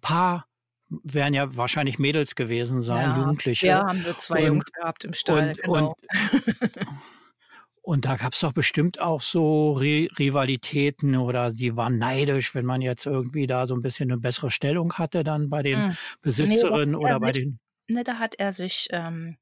paar 0.00 0.46
werden 0.88 1.34
ja 1.34 1.56
wahrscheinlich 1.56 1.98
Mädels 1.98 2.34
gewesen 2.36 2.82
sein, 2.82 3.10
ja, 3.10 3.18
Jugendliche. 3.18 3.66
Ja, 3.66 3.86
haben 3.86 4.04
wir 4.04 4.16
zwei 4.18 4.40
und, 4.40 4.46
Jungs 4.46 4.72
gehabt 4.72 5.04
im 5.04 5.12
Stall. 5.12 5.50
Und, 5.50 5.62
genau. 5.62 5.88
und 5.88 6.86
Und 7.84 8.06
da 8.06 8.16
gab 8.16 8.32
es 8.32 8.40
doch 8.40 8.54
bestimmt 8.54 8.98
auch 8.98 9.20
so 9.20 9.72
Ri 9.72 10.08
Rivalitäten 10.18 11.16
oder 11.16 11.52
die 11.52 11.76
waren 11.76 11.98
neidisch, 11.98 12.54
wenn 12.54 12.64
man 12.64 12.80
jetzt 12.80 13.04
irgendwie 13.04 13.46
da 13.46 13.66
so 13.66 13.74
ein 13.74 13.82
bisschen 13.82 14.10
eine 14.10 14.18
bessere 14.18 14.50
Stellung 14.50 14.94
hatte, 14.94 15.22
dann 15.22 15.50
bei 15.50 15.62
den 15.62 15.88
mhm. 15.88 15.96
Besitzerinnen 16.22 16.92
nee, 16.92 16.96
oder 16.96 17.20
bei 17.20 17.26
nicht, 17.26 17.40
den. 17.40 17.60
Ne, 17.88 18.02
da 18.02 18.18
hat 18.18 18.36
er 18.36 18.54
sich, 18.54 18.88
ähm, 18.90 19.36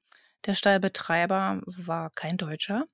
der 0.44 0.54
Stallbetreiber 0.54 1.62
war 1.66 2.10
kein 2.10 2.36
Deutscher. 2.36 2.86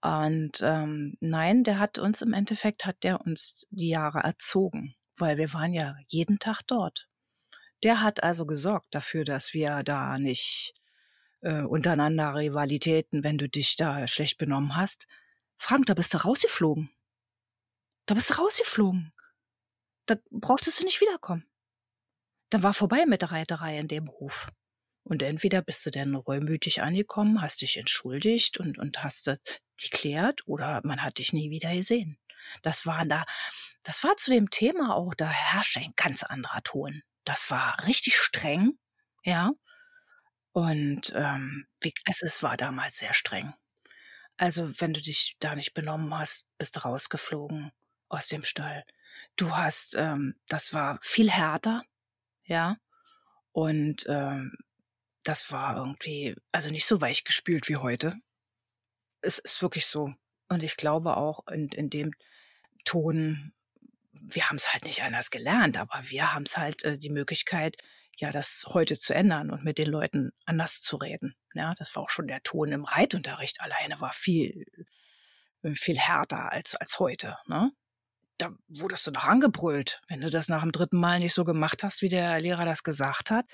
Und 0.00 0.60
ähm, 0.62 1.14
nein, 1.20 1.62
der 1.62 1.78
hat 1.78 1.98
uns 1.98 2.20
im 2.20 2.32
Endeffekt, 2.32 2.84
hat 2.84 3.04
der 3.04 3.20
uns 3.20 3.68
die 3.70 3.90
Jahre 3.90 4.18
erzogen, 4.24 4.96
weil 5.16 5.36
wir 5.36 5.52
waren 5.52 5.72
ja 5.72 5.94
jeden 6.08 6.40
Tag 6.40 6.62
dort. 6.66 7.06
Der 7.84 8.02
hat 8.02 8.24
also 8.24 8.46
gesorgt 8.46 8.88
dafür, 8.90 9.22
dass 9.22 9.54
wir 9.54 9.84
da 9.84 10.18
nicht 10.18 10.74
äh, 11.42 11.62
untereinander 11.62 12.34
Rivalitäten, 12.34 13.22
wenn 13.22 13.38
du 13.38 13.48
dich 13.48 13.76
da 13.76 14.06
schlecht 14.06 14.38
benommen 14.38 14.76
hast. 14.76 15.06
Frank, 15.58 15.86
da 15.86 15.94
bist 15.94 16.14
du 16.14 16.18
rausgeflogen. 16.18 16.90
Da 18.06 18.14
bist 18.14 18.30
du 18.30 18.34
rausgeflogen. 18.34 19.12
Da 20.06 20.16
brauchtest 20.30 20.80
du 20.80 20.84
nicht 20.84 21.00
wiederkommen. 21.00 21.46
Dann 22.50 22.62
war 22.62 22.74
vorbei 22.74 23.06
mit 23.06 23.22
der 23.22 23.30
Reiterei 23.30 23.78
in 23.78 23.88
dem 23.88 24.08
Hof. 24.08 24.48
Und 25.04 25.22
entweder 25.22 25.62
bist 25.62 25.84
du 25.84 25.90
dann 25.90 26.14
reumütig 26.14 26.82
angekommen, 26.82 27.40
hast 27.40 27.62
dich 27.62 27.76
entschuldigt 27.76 28.58
und, 28.58 28.78
und 28.78 29.02
hast 29.02 29.26
das 29.26 29.38
geklärt, 29.80 30.46
oder 30.46 30.80
man 30.84 31.02
hat 31.02 31.18
dich 31.18 31.32
nie 31.32 31.50
wieder 31.50 31.74
gesehen. 31.74 32.18
Das 32.62 32.86
war 32.86 33.04
da, 33.04 33.24
das 33.82 34.04
war 34.04 34.16
zu 34.16 34.30
dem 34.30 34.50
Thema 34.50 34.94
auch, 34.94 35.14
da 35.14 35.28
herrschte 35.28 35.80
ein 35.80 35.94
ganz 35.96 36.22
anderer 36.22 36.62
Ton. 36.62 37.02
Das 37.24 37.50
war 37.50 37.86
richtig 37.86 38.16
streng, 38.16 38.78
ja. 39.24 39.52
Und 40.52 41.12
ähm, 41.14 41.66
wie, 41.80 41.94
es, 42.06 42.22
es 42.22 42.42
war 42.42 42.56
damals 42.56 42.98
sehr 42.98 43.14
streng. 43.14 43.54
Also 44.36 44.72
wenn 44.80 44.92
du 44.92 45.00
dich 45.00 45.36
da 45.40 45.54
nicht 45.54 45.74
benommen 45.74 46.14
hast, 46.16 46.46
bist 46.58 46.76
du 46.76 46.80
rausgeflogen 46.80 47.72
aus 48.08 48.28
dem 48.28 48.42
Stall. 48.42 48.84
Du 49.36 49.56
hast, 49.56 49.94
ähm, 49.96 50.34
das 50.48 50.74
war 50.74 50.98
viel 51.02 51.30
härter, 51.30 51.82
ja. 52.44 52.76
Und 53.52 54.06
ähm, 54.08 54.56
das 55.22 55.50
war 55.52 55.76
irgendwie, 55.76 56.34
also 56.50 56.70
nicht 56.70 56.86
so 56.86 57.00
weich 57.00 57.24
gespült 57.24 57.68
wie 57.68 57.76
heute. 57.76 58.14
Es 59.20 59.38
ist 59.38 59.62
wirklich 59.62 59.86
so. 59.86 60.14
Und 60.48 60.62
ich 60.62 60.76
glaube 60.76 61.16
auch 61.16 61.46
in, 61.48 61.68
in 61.68 61.88
dem 61.88 62.12
Ton, 62.84 63.52
wir 64.12 64.48
haben 64.48 64.56
es 64.56 64.72
halt 64.72 64.84
nicht 64.84 65.02
anders 65.02 65.30
gelernt, 65.30 65.78
aber 65.78 66.02
wir 66.10 66.34
haben 66.34 66.44
es 66.44 66.58
halt 66.58 66.84
äh, 66.84 66.98
die 66.98 67.10
Möglichkeit, 67.10 67.76
ja, 68.18 68.30
das 68.30 68.64
heute 68.68 68.98
zu 68.98 69.14
ändern 69.14 69.50
und 69.50 69.64
mit 69.64 69.78
den 69.78 69.88
Leuten 69.88 70.32
anders 70.44 70.80
zu 70.80 70.96
reden. 70.96 71.34
Ja, 71.54 71.74
das 71.74 71.94
war 71.96 72.02
auch 72.02 72.10
schon 72.10 72.26
der 72.26 72.42
Ton 72.42 72.72
im 72.72 72.84
Reitunterricht 72.84 73.60
alleine 73.60 74.00
war 74.00 74.12
viel, 74.12 74.64
viel 75.74 75.98
härter 75.98 76.52
als, 76.52 76.74
als 76.74 76.98
heute. 76.98 77.36
Ne? 77.46 77.72
Da 78.38 78.50
wurdest 78.68 79.06
du 79.06 79.10
noch 79.12 79.24
angebrüllt. 79.24 80.00
Wenn 80.08 80.20
du 80.20 80.30
das 80.30 80.48
nach 80.48 80.62
dem 80.62 80.72
dritten 80.72 80.98
Mal 80.98 81.20
nicht 81.20 81.34
so 81.34 81.44
gemacht 81.44 81.82
hast, 81.82 82.02
wie 82.02 82.08
der 82.08 82.40
Lehrer 82.40 82.64
das 82.64 82.82
gesagt 82.82 83.30
hat, 83.30 83.46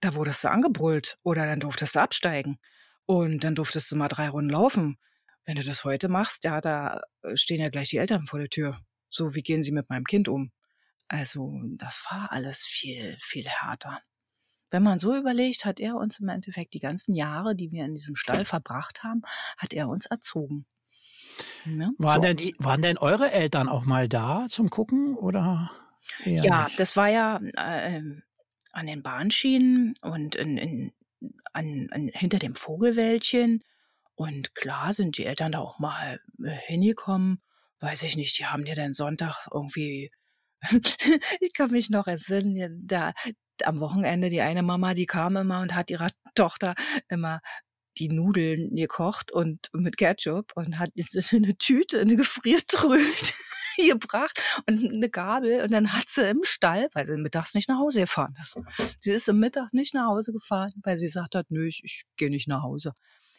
da 0.00 0.14
wurdest 0.14 0.44
du 0.44 0.50
angebrüllt 0.50 1.18
oder 1.22 1.46
dann 1.46 1.60
durftest 1.60 1.94
du 1.94 2.00
absteigen 2.00 2.58
und 3.06 3.44
dann 3.44 3.54
durftest 3.54 3.90
du 3.90 3.96
mal 3.96 4.08
drei 4.08 4.28
Runden 4.28 4.50
laufen. 4.50 4.98
Wenn 5.44 5.56
du 5.56 5.62
das 5.62 5.84
heute 5.84 6.08
machst, 6.08 6.44
ja, 6.44 6.60
da 6.60 7.02
stehen 7.34 7.60
ja 7.60 7.68
gleich 7.68 7.90
die 7.90 7.98
Eltern 7.98 8.26
vor 8.26 8.38
der 8.38 8.48
Tür. 8.48 8.78
So, 9.10 9.34
wie 9.34 9.42
gehen 9.42 9.62
sie 9.62 9.72
mit 9.72 9.88
meinem 9.90 10.04
Kind 10.04 10.28
um? 10.28 10.52
Also, 11.08 11.60
das 11.76 12.04
war 12.10 12.32
alles 12.32 12.64
viel, 12.64 13.16
viel 13.20 13.46
härter. 13.46 14.00
Wenn 14.70 14.82
man 14.82 14.98
so 14.98 15.14
überlegt, 15.14 15.64
hat 15.64 15.78
er 15.78 15.96
uns 15.96 16.18
im 16.18 16.28
Endeffekt 16.28 16.74
die 16.74 16.80
ganzen 16.80 17.14
Jahre, 17.14 17.54
die 17.54 17.70
wir 17.70 17.84
in 17.84 17.94
diesem 17.94 18.16
Stall 18.16 18.44
verbracht 18.44 19.04
haben, 19.04 19.22
hat 19.56 19.72
er 19.72 19.88
uns 19.88 20.06
erzogen. 20.06 20.66
Ne? 21.64 21.92
Waren, 21.98 22.16
so. 22.16 22.22
denn 22.22 22.36
die, 22.36 22.56
waren 22.58 22.82
denn 22.82 22.98
eure 22.98 23.30
Eltern 23.30 23.68
auch 23.68 23.84
mal 23.84 24.08
da 24.08 24.46
zum 24.48 24.70
Gucken 24.70 25.16
oder? 25.16 25.70
Ja, 26.24 26.64
nicht? 26.64 26.80
das 26.80 26.96
war 26.96 27.08
ja 27.08 27.40
äh, 27.56 28.02
an 28.72 28.86
den 28.86 29.02
Bahnschienen 29.02 29.94
und 30.02 30.34
in, 30.34 30.58
in, 30.58 30.92
an, 31.52 31.88
an, 31.90 32.10
hinter 32.12 32.38
dem 32.38 32.54
Vogelwäldchen. 32.54 33.62
Und 34.14 34.54
klar 34.54 34.92
sind 34.92 35.18
die 35.18 35.26
Eltern 35.26 35.52
da 35.52 35.60
auch 35.60 35.78
mal 35.78 36.20
äh, 36.42 36.50
hingekommen. 36.50 37.42
Weiß 37.80 38.02
ich 38.02 38.16
nicht, 38.16 38.38
die 38.38 38.46
haben 38.46 38.64
dir 38.64 38.74
dann 38.74 38.92
Sonntag 38.92 39.48
irgendwie 39.52 40.12
ich 41.40 41.52
kann 41.52 41.70
mich 41.70 41.90
noch 41.90 42.06
entsinnen, 42.06 42.86
da 42.86 43.12
am 43.62 43.80
Wochenende 43.80 44.30
die 44.30 44.40
eine 44.40 44.62
Mama, 44.62 44.94
die 44.94 45.06
kam 45.06 45.36
immer 45.36 45.60
und 45.60 45.74
hat 45.74 45.90
ihrer 45.90 46.10
Tochter 46.34 46.74
immer 47.08 47.40
die 47.98 48.08
Nudeln 48.08 48.74
gekocht 48.74 49.30
und 49.32 49.68
mit 49.72 49.96
Ketchup 49.96 50.52
und 50.56 50.78
hat 50.78 50.90
eine 51.32 51.56
Tüte, 51.56 52.00
eine 52.00 52.16
Gefriertröte 52.16 53.32
gebracht 53.76 54.40
und 54.68 54.92
eine 54.92 55.08
Gabel 55.08 55.62
und 55.62 55.72
dann 55.72 55.92
hat 55.92 56.08
sie 56.08 56.28
im 56.28 56.42
Stall, 56.42 56.88
weil 56.92 57.06
sie 57.06 57.16
mittags 57.16 57.54
nicht 57.54 57.68
nach 57.68 57.78
Hause 57.78 58.00
gefahren 58.00 58.36
ist. 58.40 58.58
Sie 58.98 59.12
ist 59.12 59.28
im 59.28 59.38
Mittags 59.38 59.72
nicht 59.72 59.94
nach 59.94 60.06
Hause 60.06 60.32
gefahren, 60.32 60.72
weil 60.82 60.98
sie 60.98 61.06
gesagt 61.06 61.34
hat, 61.34 61.46
nö, 61.50 61.66
ich, 61.66 61.82
ich 61.84 62.04
gehe 62.16 62.30
nicht 62.30 62.48
nach 62.48 62.62
Hause. 62.62 62.92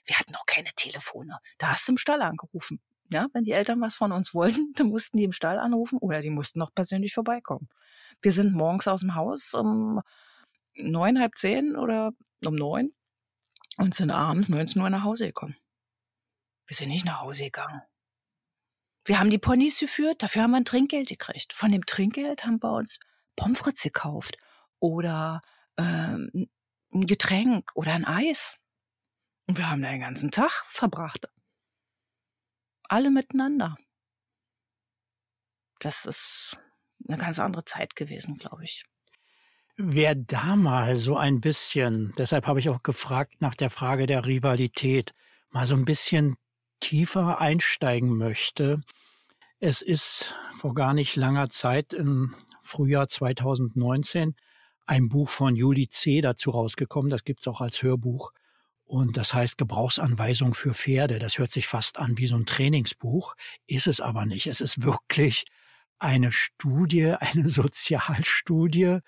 Wir 0.06 0.20
hatten 0.20 0.34
noch 0.34 0.46
keine 0.46 0.70
Telefone. 0.76 1.40
Da 1.58 1.70
hast 1.72 1.88
du 1.88 1.94
im 1.94 1.98
Stall 1.98 2.22
angerufen. 2.22 2.80
Ja, 3.12 3.28
wenn 3.34 3.44
die 3.44 3.52
Eltern 3.52 3.82
was 3.82 3.96
von 3.96 4.12
uns 4.12 4.34
wollten, 4.34 4.74
dann 4.76 4.88
mussten 4.88 5.18
die 5.18 5.24
im 5.24 5.32
Stall 5.32 5.60
anrufen 5.60 5.98
oder 6.00 6.22
die 6.22 6.30
mussten 6.30 6.60
noch 6.60 6.74
persönlich 6.74 7.14
vorbeikommen. 7.14 7.70
Wir 8.22 8.32
sind 8.32 8.54
morgens 8.54 8.88
aus 8.88 9.02
dem 9.02 9.16
Haus 9.16 9.54
um 9.54 10.02
neun, 10.76 11.20
halb 11.20 11.36
zehn 11.36 11.76
oder 11.76 12.12
um 12.46 12.56
neun 12.56 12.94
und 13.78 13.94
sind 13.94 14.12
abends 14.12 14.50
19 14.50 14.82
Uhr 14.82 14.90
nach 14.90 15.04
Hause 15.04 15.28
gekommen. 15.28 15.56
Wir 16.68 16.76
sind 16.76 16.90
nicht 16.90 17.06
nach 17.06 17.22
Hause 17.22 17.46
gegangen. 17.46 17.82
Wir 19.06 19.20
haben 19.20 19.30
die 19.30 19.38
Ponys 19.38 19.80
geführt, 19.80 20.24
dafür 20.24 20.44
haben 20.44 20.52
wir 20.52 20.58
ein 20.58 20.66
Trinkgeld 20.66 21.10
gekriegt. 21.10 21.54
Von 21.54 21.72
dem 21.72 21.86
Trinkgeld 21.86 22.44
haben 22.44 22.62
wir 22.62 22.74
uns 22.74 23.00
Pommes 23.36 23.60
frites 23.60 23.84
gekauft 23.84 24.38
oder 24.80 25.42
ähm, 25.78 26.50
ein 26.92 27.02
Getränk 27.02 27.72
oder 27.76 27.94
ein 27.94 28.06
Eis. 28.06 28.58
Und 29.48 29.58
wir 29.60 29.70
haben 29.70 29.84
da 29.84 29.92
den 29.92 30.02
ganzen 30.02 30.32
Tag 30.32 30.52
verbracht. 30.66 31.28
Alle 32.90 33.10
miteinander. 33.10 33.76
Das 35.80 36.06
ist 36.06 36.58
eine 37.08 37.18
ganz 37.18 37.40
andere 37.40 37.66
Zeit 37.66 37.96
gewesen, 37.96 38.38
glaube 38.38 38.64
ich. 38.64 38.84
Wer 39.78 40.16
da 40.16 40.56
mal 40.56 40.96
so 40.96 41.18
ein 41.18 41.42
bisschen, 41.42 42.14
deshalb 42.18 42.48
habe 42.48 42.60
ich 42.60 42.70
auch 42.70 42.82
gefragt 42.82 43.42
nach 43.42 43.56
der 43.56 43.70
Frage 43.70 44.06
der 44.06 44.26
Rivalität, 44.26 45.14
mal 45.50 45.66
so 45.66 45.76
ein 45.76 45.86
bisschen 45.86 46.38
tiefer 46.80 47.42
einsteigen 47.42 48.18
möchte. 48.18 48.82
Es 49.60 49.82
ist 49.82 50.34
vor 50.54 50.74
gar 50.74 50.94
nicht 50.94 51.16
langer 51.16 51.50
Zeit 51.50 51.92
im 51.92 52.36
Frühjahr 52.64 53.08
2019 53.08 54.36
ein 54.86 55.10
Buch 55.10 55.30
von 55.30 55.56
Juli 55.56 55.90
C. 55.90 56.22
dazu 56.22 56.52
rausgekommen. 56.52 57.10
Das 57.10 57.24
gibt 57.24 57.42
es 57.42 57.48
auch 57.48 57.62
als 57.62 57.82
Hörbuch. 57.82 58.32
Und 58.86 59.18
das 59.18 59.34
heißt 59.34 59.58
Gebrauchsanweisung 59.58 60.54
für 60.54 60.74
Pferde. 60.74 61.18
Das 61.20 61.40
hört 61.40 61.52
sich 61.52 61.68
fast 61.68 61.98
an 61.98 62.18
wie 62.18 62.28
so 62.28 62.36
ein 62.36 62.46
Trainingsbuch, 62.46 63.36
ist 63.66 63.88
es 63.88 64.00
aber 64.00 64.26
nicht. 64.26 64.48
Es 64.48 64.62
ist 64.62 64.84
wirklich 64.84 65.46
eine 66.00 66.32
Studie, 66.32 67.14
eine 67.20 67.50
Sozialstudie. 67.50 69.00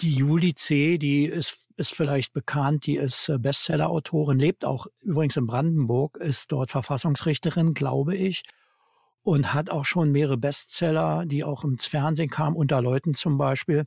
Die 0.00 0.14
Juli 0.14 0.54
C., 0.54 0.98
die 0.98 1.24
ist, 1.24 1.68
ist 1.76 1.94
vielleicht 1.94 2.32
bekannt, 2.32 2.86
die 2.86 2.96
ist 2.96 3.28
äh, 3.28 3.38
Bestseller-Autorin, 3.38 4.38
lebt 4.38 4.64
auch 4.64 4.86
übrigens 5.02 5.36
in 5.36 5.46
Brandenburg, 5.46 6.16
ist 6.16 6.50
dort 6.50 6.70
Verfassungsrichterin, 6.70 7.74
glaube 7.74 8.16
ich, 8.16 8.42
und 9.22 9.54
hat 9.54 9.70
auch 9.70 9.84
schon 9.84 10.10
mehrere 10.10 10.36
Bestseller, 10.36 11.24
die 11.26 11.44
auch 11.44 11.64
ins 11.64 11.86
Fernsehen 11.86 12.30
kamen, 12.30 12.56
unter 12.56 12.80
Leuten 12.80 13.14
zum 13.14 13.38
Beispiel. 13.38 13.86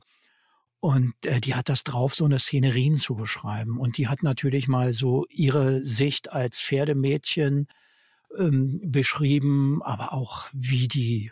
Und 0.82 1.14
äh, 1.26 1.40
die 1.40 1.54
hat 1.54 1.68
das 1.68 1.84
drauf, 1.84 2.12
so 2.12 2.24
eine 2.24 2.40
Szenerien 2.40 2.96
zu 2.96 3.14
beschreiben. 3.14 3.78
Und 3.78 3.98
die 3.98 4.08
hat 4.08 4.24
natürlich 4.24 4.66
mal 4.66 4.92
so 4.92 5.26
ihre 5.30 5.80
Sicht 5.82 6.32
als 6.32 6.58
Pferdemädchen 6.58 7.68
ähm, 8.36 8.80
beschrieben, 8.82 9.80
aber 9.84 10.12
auch 10.12 10.48
wie 10.52 10.88
die 10.88 11.30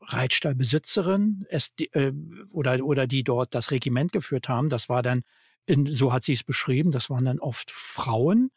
Reitstallbesitzerin 0.00 1.46
es, 1.48 1.72
äh, 1.92 2.10
oder, 2.50 2.84
oder 2.84 3.06
die 3.06 3.22
dort 3.22 3.54
das 3.54 3.70
Regiment 3.70 4.10
geführt 4.10 4.48
haben. 4.48 4.68
Das 4.68 4.88
war 4.88 5.04
dann, 5.04 5.22
in, 5.64 5.86
so 5.86 6.12
hat 6.12 6.24
sie 6.24 6.32
es 6.32 6.42
beschrieben, 6.42 6.90
das 6.90 7.08
waren 7.08 7.26
dann 7.26 7.38
oft 7.38 7.70
Frauen. 7.70 8.50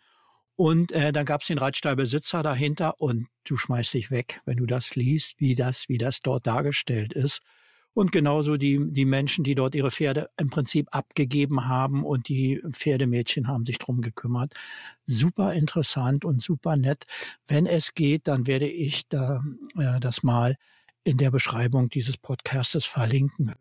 Und 0.55 0.91
äh, 0.91 1.11
dann 1.11 1.27
gab 1.27 1.41
es 1.41 1.47
den 1.47 1.59
Reitstallbesitzer 1.59 2.41
dahinter 2.41 2.99
und 2.99 3.27
du 3.43 3.57
schmeißt 3.57 3.93
dich 3.93 4.09
weg, 4.09 4.41
wenn 4.45 4.57
du 4.57 4.65
das 4.65 4.95
liest, 4.95 5.39
wie 5.39 5.53
das, 5.53 5.87
wie 5.87 5.99
das 5.99 6.21
dort 6.21 6.47
dargestellt 6.47 7.13
ist. 7.13 7.41
Und 7.93 8.11
genauso 8.13 8.55
die, 8.55 8.79
die 8.91 9.05
Menschen, 9.05 9.43
die 9.43 9.55
dort 9.55 9.75
ihre 9.75 9.91
Pferde 9.91 10.29
im 10.37 10.49
Prinzip 10.49 10.87
abgegeben 10.91 11.67
haben 11.67 12.05
und 12.05 12.29
die 12.29 12.61
Pferdemädchen 12.71 13.47
haben 13.47 13.65
sich 13.65 13.79
drum 13.79 14.01
gekümmert. 14.01 14.53
Super 15.07 15.53
interessant 15.53 16.23
und 16.23 16.41
super 16.41 16.77
nett. 16.77 17.05
Wenn 17.47 17.65
es 17.65 17.93
geht, 17.93 18.27
dann 18.29 18.47
werde 18.47 18.67
ich 18.67 19.09
da 19.09 19.43
äh, 19.77 19.99
das 19.99 20.23
mal 20.23 20.55
in 21.03 21.17
der 21.17 21.31
Beschreibung 21.31 21.89
dieses 21.89 22.17
Podcastes 22.17 22.85
verlinken. 22.85 23.53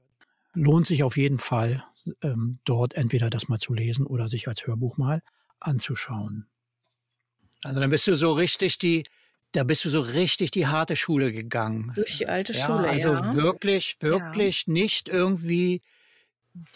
Lohnt 0.53 0.87
sich 0.87 1.03
auf 1.03 1.17
jeden 1.17 1.39
Fall, 1.39 1.85
ähm, 2.23 2.59
dort 2.65 2.95
entweder 2.95 3.31
das 3.31 3.49
mal 3.49 3.59
zu 3.59 3.75
lesen 3.75 4.07
oder 4.07 4.29
sich 4.29 4.47
als 4.47 4.67
Hörbuch 4.67 4.97
mal 4.97 5.23
anzuschauen. 5.59 6.47
Also 7.63 7.81
dann 7.81 7.91
bist 7.91 8.07
du 8.07 8.15
so 8.15 8.33
richtig 8.33 8.79
die, 8.79 9.05
da 9.53 9.65
bist 9.65 9.85
du 9.85 9.89
so 9.89 10.01
richtig 10.01 10.51
die 10.51 10.67
harte 10.67 10.97
Schule 10.97 11.33
gegangen. 11.33 11.93
Durch 11.95 12.19
die 12.19 12.29
alte 12.29 12.53
ja, 12.53 12.67
Schule, 12.67 12.89
also 12.89 13.09
ja. 13.09 13.35
wirklich, 13.35 13.97
wirklich 14.01 14.67
ja. 14.67 14.73
nicht 14.73 15.09
irgendwie 15.09 15.83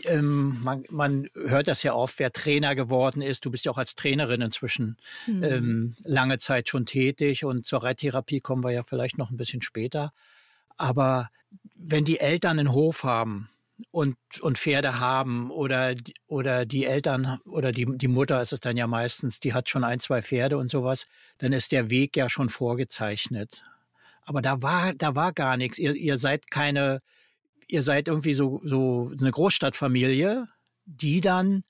ähm, 0.04 0.60
man, 0.62 0.84
man, 0.88 1.26
hört 1.34 1.68
das 1.68 1.82
ja 1.82 1.94
oft, 1.94 2.18
wer 2.18 2.32
Trainer 2.32 2.74
geworden 2.74 3.22
ist. 3.22 3.44
Du 3.44 3.50
bist 3.50 3.64
ja 3.64 3.72
auch 3.72 3.78
als 3.78 3.94
Trainerin 3.94 4.40
inzwischen 4.40 4.96
mhm. 5.26 5.42
ähm, 5.42 5.94
lange 6.04 6.38
Zeit 6.38 6.68
schon 6.68 6.86
tätig 6.86 7.44
und 7.44 7.66
zur 7.66 7.82
Reittherapie 7.82 8.40
kommen 8.40 8.62
wir 8.62 8.70
ja 8.70 8.82
vielleicht 8.84 9.18
noch 9.18 9.30
ein 9.30 9.36
bisschen 9.36 9.62
später. 9.62 10.12
Aber 10.76 11.28
wenn 11.74 12.04
die 12.04 12.20
Eltern 12.20 12.58
einen 12.58 12.72
Hof 12.72 13.02
haben 13.04 13.50
und, 13.90 14.16
und 14.40 14.58
Pferde 14.58 15.00
haben 15.00 15.50
oder, 15.50 15.94
oder 16.26 16.64
die 16.66 16.84
Eltern 16.84 17.40
oder 17.44 17.72
die, 17.72 17.86
die 17.86 18.08
Mutter 18.08 18.40
ist 18.40 18.52
es 18.52 18.60
dann 18.60 18.76
ja 18.76 18.86
meistens, 18.86 19.40
die 19.40 19.52
hat 19.52 19.68
schon 19.68 19.84
ein, 19.84 20.00
zwei 20.00 20.22
Pferde 20.22 20.58
und 20.58 20.70
sowas, 20.70 21.06
dann 21.38 21.52
ist 21.52 21.72
der 21.72 21.90
Weg 21.90 22.16
ja 22.16 22.30
schon 22.30 22.50
vorgezeichnet. 22.50 23.64
Aber 24.22 24.42
da 24.42 24.62
war, 24.62 24.94
da 24.94 25.14
war 25.14 25.32
gar 25.32 25.56
nichts. 25.56 25.78
Ihr, 25.78 25.94
ihr 25.94 26.18
seid 26.18 26.50
keine, 26.50 27.02
ihr 27.66 27.82
seid 27.82 28.08
irgendwie 28.08 28.34
so, 28.34 28.60
so 28.64 29.12
eine 29.18 29.30
Großstadtfamilie, 29.30 30.48
die 30.86 31.20
dann 31.20 31.64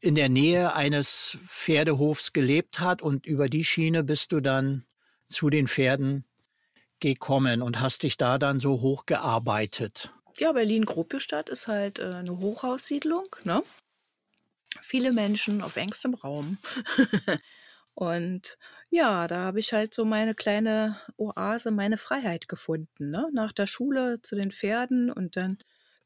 in 0.00 0.14
der 0.14 0.28
Nähe 0.28 0.74
eines 0.74 1.38
Pferdehofs 1.46 2.32
gelebt 2.32 2.80
hat 2.80 3.02
und 3.02 3.26
über 3.26 3.48
die 3.48 3.64
Schiene 3.64 4.04
bist 4.04 4.30
du 4.32 4.40
dann 4.40 4.84
zu 5.28 5.50
den 5.50 5.66
Pferden 5.66 6.24
gekommen 7.00 7.62
und 7.62 7.80
hast 7.80 8.02
dich 8.02 8.16
da 8.16 8.38
dann 8.38 8.60
so 8.60 8.80
hochgearbeitet? 8.80 10.12
Ja, 10.38 10.52
Berlin-Gropiusstadt 10.52 11.48
ist 11.48 11.66
halt 11.66 11.98
äh, 11.98 12.12
eine 12.14 12.38
Hochhaussiedlung, 12.38 13.36
ne? 13.44 13.62
Viele 14.82 15.12
Menschen 15.12 15.62
auf 15.62 15.76
engstem 15.76 16.14
Raum. 16.14 16.58
und 17.94 18.58
ja, 18.90 19.26
da 19.26 19.38
habe 19.38 19.58
ich 19.58 19.72
halt 19.72 19.94
so 19.94 20.04
meine 20.04 20.34
kleine 20.34 21.00
Oase, 21.16 21.70
meine 21.70 21.96
Freiheit 21.96 22.48
gefunden. 22.48 23.10
Ne? 23.10 23.28
Nach 23.32 23.52
der 23.52 23.66
Schule 23.66 24.20
zu 24.20 24.36
den 24.36 24.52
Pferden 24.52 25.10
und 25.10 25.36
dann 25.36 25.58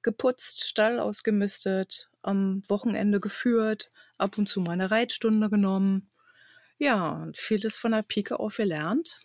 geputzt, 0.02 0.64
Stall 0.64 1.00
ausgemistet, 1.00 2.08
am 2.22 2.62
Wochenende 2.68 3.18
geführt, 3.18 3.90
ab 4.18 4.38
und 4.38 4.48
zu 4.48 4.60
mal 4.60 4.72
eine 4.72 4.90
Reitstunde 4.90 5.50
genommen. 5.50 6.10
Ja, 6.78 7.10
und 7.10 7.36
vieles 7.36 7.76
von 7.76 7.92
der 7.92 8.02
Pike 8.02 8.38
auf 8.38 8.56
gelernt 8.56 9.20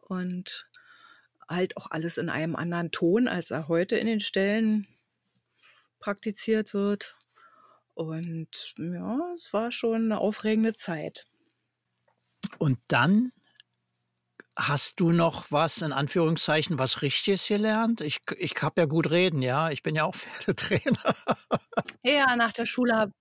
und 0.00 0.66
halt 1.54 1.76
auch 1.76 1.90
alles 1.90 2.18
in 2.18 2.28
einem 2.28 2.56
anderen 2.56 2.90
Ton, 2.90 3.28
als 3.28 3.50
er 3.50 3.68
heute 3.68 3.96
in 3.96 4.06
den 4.06 4.20
Stellen 4.20 4.86
praktiziert 5.98 6.74
wird. 6.74 7.16
Und 7.94 8.74
ja, 8.78 9.18
es 9.34 9.52
war 9.52 9.70
schon 9.70 10.04
eine 10.04 10.18
aufregende 10.18 10.74
Zeit. 10.74 11.26
Und 12.58 12.78
dann 12.88 13.32
hast 14.56 15.00
du 15.00 15.10
noch 15.10 15.50
was, 15.50 15.82
in 15.82 15.92
Anführungszeichen, 15.92 16.78
was 16.78 17.02
Richtiges 17.02 17.46
gelernt? 17.46 18.00
Ich, 18.00 18.18
ich 18.36 18.54
habe 18.62 18.82
ja 18.82 18.86
gut 18.86 19.10
reden, 19.10 19.42
ja. 19.42 19.70
Ich 19.70 19.82
bin 19.82 19.94
ja 19.94 20.04
auch 20.04 20.14
Pferdetrainer. 20.16 21.14
Ja, 22.02 22.36
nach 22.36 22.52
der 22.52 22.66
Schule 22.66 22.94
habe 22.94 23.12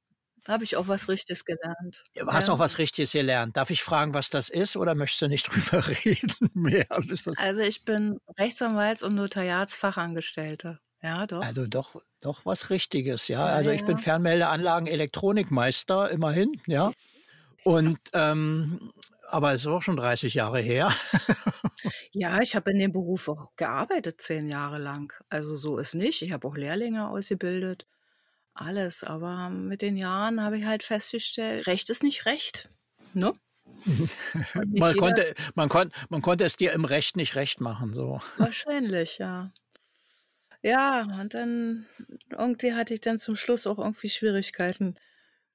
hab 0.48 0.62
ich 0.62 0.76
auch 0.76 0.88
was 0.88 1.08
Richtiges 1.10 1.46
gelernt. 1.46 2.04
Du 2.16 2.26
hast 2.28 2.48
Ja. 2.48 2.54
auch 2.54 2.60
was 2.60 2.78
Richtiges 2.78 3.12
gelernt. 3.12 3.56
Darf 3.58 3.70
ich 3.70 3.84
fragen, 3.84 4.14
was 4.14 4.30
das 4.30 4.50
ist 4.50 4.76
oder 4.76 4.96
möchtest 4.96 5.22
du 5.22 5.28
nicht 5.28 5.44
drüber 5.72 5.86
reden 6.06 6.34
mehr? 6.54 6.88
Also 6.90 7.62
ich 7.62 7.86
bin 7.86 8.20
Rechtsanwalts- 8.38 9.04
und 9.04 9.16
Notariatsfachangestellte. 9.16 10.80
Ja, 11.04 11.26
doch. 11.26 11.42
also 11.44 11.66
doch, 11.66 11.96
doch 12.22 12.46
was 12.46 12.70
Richtiges, 12.70 13.28
ja. 13.28 13.48
Ja, 13.48 13.56
Also 13.56 13.72
ich 13.72 13.86
bin 13.86 13.98
ja. 13.98 14.04
Fernmeldeanlagen 14.04 14.88
Elektronikmeister, 14.88 16.12
immerhin, 16.12 16.52
ja. 16.68 16.92
Und 17.64 17.98
ähm, 18.14 18.92
aber 19.28 19.54
es 19.54 19.62
ist 19.62 19.68
auch 19.68 19.82
schon 19.82 19.98
30 19.98 20.34
Jahre 20.34 20.60
her. 20.60 20.92
Ja, 22.12 22.40
ich 22.42 22.56
habe 22.56 22.72
in 22.72 22.78
dem 22.78 22.92
Beruf 22.92 23.28
auch 23.30 23.56
gearbeitet, 23.56 24.22
zehn 24.22 24.48
Jahre 24.48 24.78
lang. 24.78 25.14
Also 25.30 25.56
so 25.56 25.78
ist 25.80 25.96
nicht. 25.96 26.22
Ich 26.22 26.32
habe 26.32 26.48
auch 26.48 26.56
Lehrlinge 26.56 27.08
ausgebildet. 27.10 27.88
Alles. 28.54 29.04
Aber 29.04 29.50
mit 29.50 29.82
den 29.82 29.96
Jahren 29.96 30.42
habe 30.42 30.58
ich 30.58 30.66
halt 30.66 30.84
festgestellt, 30.84 31.68
Recht 31.68 31.90
ist 31.90 32.04
nicht 32.04 32.26
Recht. 32.26 32.70
Ne? 33.14 33.34
Man 34.54 34.96
konnte, 34.96 35.34
man, 35.56 35.70
kon, 35.70 35.92
man 36.10 36.22
konnte 36.22 36.44
es 36.44 36.56
dir 36.56 36.74
im 36.74 36.86
Recht 36.86 37.16
nicht 37.16 37.36
recht 37.36 37.62
machen. 37.62 37.94
So. 37.94 38.22
Wahrscheinlich, 38.38 39.18
ja. 39.18 39.52
Ja, 40.62 41.02
und 41.20 41.34
dann 41.34 41.88
irgendwie 42.30 42.74
hatte 42.74 42.94
ich 42.94 43.02
dann 43.02 43.18
zum 43.18 43.36
Schluss 43.36 43.66
auch 43.66 43.80
irgendwie 43.80 44.10
Schwierigkeiten. 44.10 44.96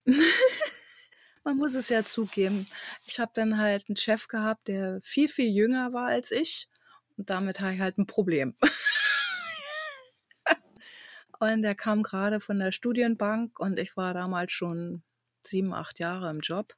Man 1.45 1.57
muss 1.57 1.75
es 1.75 1.89
ja 1.89 2.03
zugeben. 2.03 2.67
Ich 3.07 3.21
habe 3.21 3.31
dann 3.35 3.57
halt 3.59 3.85
einen 3.89 3.97
Chef 3.97 4.27
gehabt, 4.27 4.67
der 4.67 5.01
viel, 5.03 5.29
viel 5.29 5.49
jünger 5.49 5.93
war 5.93 6.09
als 6.09 6.33
ich. 6.33 6.69
Und 7.17 7.31
damit 7.31 7.61
habe 7.61 7.75
ich 7.75 7.81
halt 7.81 7.99
ein 7.99 8.07
Problem. 8.07 8.57
und 11.41 11.63
der 11.63 11.75
kam 11.75 12.03
gerade 12.03 12.41
von 12.41 12.59
der 12.59 12.73
Studienbank 12.73 13.59
und 13.59 13.79
ich 13.79 13.97
war 13.97 14.15
damals 14.15 14.53
schon 14.53 15.03
sieben, 15.43 15.73
acht 15.73 15.99
Jahre 16.01 16.31
im 16.31 16.41
Job 16.41 16.75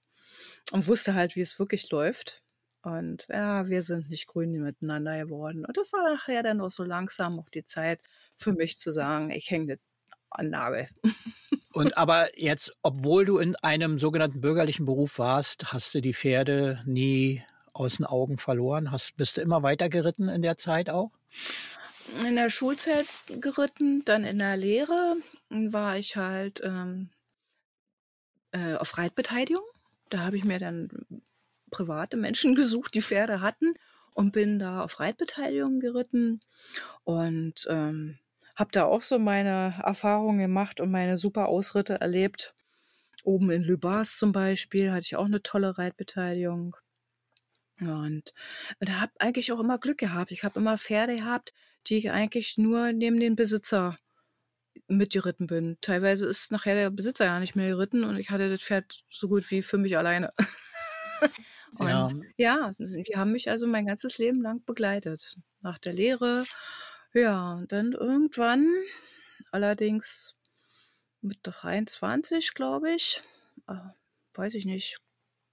und 0.72 0.86
wusste 0.86 1.14
halt, 1.14 1.36
wie 1.36 1.40
es 1.40 1.58
wirklich 1.58 1.90
läuft. 1.90 2.42
Und 2.82 3.26
ja, 3.28 3.68
wir 3.68 3.82
sind 3.82 4.08
nicht 4.08 4.26
grün 4.26 4.52
miteinander 4.52 5.18
geworden. 5.18 5.64
Und 5.64 5.76
das 5.76 5.92
war 5.92 6.02
nachher 6.12 6.42
dann 6.42 6.60
auch 6.60 6.70
so 6.70 6.84
langsam 6.84 7.38
auch 7.38 7.48
die 7.50 7.64
Zeit 7.64 8.00
für 8.36 8.52
mich 8.52 8.78
zu 8.78 8.92
sagen, 8.92 9.30
ich 9.30 9.50
hänge 9.50 9.78
an 10.30 10.50
Nagel. 10.50 10.88
Und 11.72 11.96
aber 11.98 12.28
jetzt, 12.34 12.72
obwohl 12.82 13.24
du 13.24 13.38
in 13.38 13.54
einem 13.56 13.98
sogenannten 13.98 14.40
bürgerlichen 14.40 14.86
Beruf 14.86 15.18
warst, 15.18 15.72
hast 15.72 15.94
du 15.94 16.00
die 16.00 16.14
Pferde 16.14 16.82
nie 16.86 17.44
aus 17.72 17.98
den 17.98 18.06
Augen 18.06 18.38
verloren? 18.38 18.90
Hast, 18.90 19.16
bist 19.16 19.36
du 19.36 19.42
immer 19.42 19.62
weiter 19.62 19.88
geritten 19.88 20.28
in 20.28 20.42
der 20.42 20.56
Zeit 20.56 20.90
auch? 20.90 21.12
In 22.24 22.36
der 22.36 22.50
Schulzeit 22.50 23.06
geritten, 23.40 24.04
dann 24.04 24.24
in 24.24 24.38
der 24.38 24.56
Lehre 24.56 25.16
war 25.50 25.98
ich 25.98 26.16
halt 26.16 26.60
ähm, 26.64 27.10
äh, 28.52 28.74
auf 28.74 28.98
Reitbeteiligung. 28.98 29.64
Da 30.08 30.20
habe 30.20 30.36
ich 30.36 30.44
mir 30.44 30.58
dann 30.58 30.90
private 31.70 32.16
Menschen 32.16 32.54
gesucht, 32.56 32.94
die 32.94 33.02
Pferde 33.02 33.40
hatten 33.40 33.74
und 34.14 34.32
bin 34.32 34.58
da 34.58 34.82
auf 34.82 35.00
Reitbeteiligung 35.00 35.80
geritten 35.80 36.40
und 37.04 37.66
ähm, 37.68 38.18
habe 38.56 38.70
da 38.72 38.84
auch 38.84 39.02
so 39.02 39.18
meine 39.18 39.80
Erfahrungen 39.84 40.40
gemacht 40.40 40.80
und 40.80 40.90
meine 40.90 41.16
super 41.16 41.46
Ausritte 41.46 42.00
erlebt. 42.00 42.54
Oben 43.22 43.50
in 43.50 43.62
Lübars 43.62 44.16
zum 44.16 44.32
Beispiel 44.32 44.90
hatte 44.90 45.04
ich 45.04 45.16
auch 45.16 45.26
eine 45.26 45.42
tolle 45.42 45.78
Reitbeteiligung. 45.78 46.76
Und 47.80 48.34
da 48.80 49.00
habe 49.00 49.12
eigentlich 49.20 49.52
auch 49.52 49.60
immer 49.60 49.78
Glück 49.78 49.98
gehabt. 49.98 50.32
Ich 50.32 50.42
habe 50.42 50.58
immer 50.58 50.78
Pferde 50.78 51.14
gehabt, 51.14 51.52
die 51.88 51.96
ich 51.98 52.10
eigentlich 52.10 52.58
nur 52.58 52.92
neben 52.92 53.20
den 53.20 53.36
Besitzer 53.36 53.96
mitgeritten 54.86 55.46
bin. 55.46 55.76
Teilweise 55.80 56.26
ist 56.26 56.52
nachher 56.52 56.74
der 56.74 56.90
Besitzer 56.90 57.24
ja 57.26 57.40
nicht 57.40 57.56
mehr 57.56 57.68
geritten 57.68 58.04
und 58.04 58.16
ich 58.16 58.30
hatte 58.30 58.48
das 58.48 58.62
Pferd 58.62 59.04
so 59.10 59.28
gut 59.28 59.50
wie 59.50 59.62
für 59.62 59.78
mich 59.78 59.96
alleine. 59.98 60.32
und 61.78 61.88
Ja. 61.88 62.10
ja, 62.36 62.72
die 62.78 63.16
haben 63.16 63.32
mich 63.32 63.50
also 63.50 63.66
mein 63.66 63.86
ganzes 63.86 64.18
Leben 64.18 64.40
lang 64.40 64.64
begleitet. 64.64 65.36
Nach 65.60 65.78
der 65.78 65.92
Lehre, 65.92 66.44
ja, 67.14 67.54
und 67.54 67.72
dann 67.72 67.92
irgendwann, 67.92 68.68
allerdings 69.50 70.36
mit 71.20 71.38
23, 71.42 72.54
glaube 72.54 72.92
ich, 72.92 73.22
äh, 73.66 73.74
weiß 74.34 74.54
ich 74.54 74.66
nicht, 74.66 74.98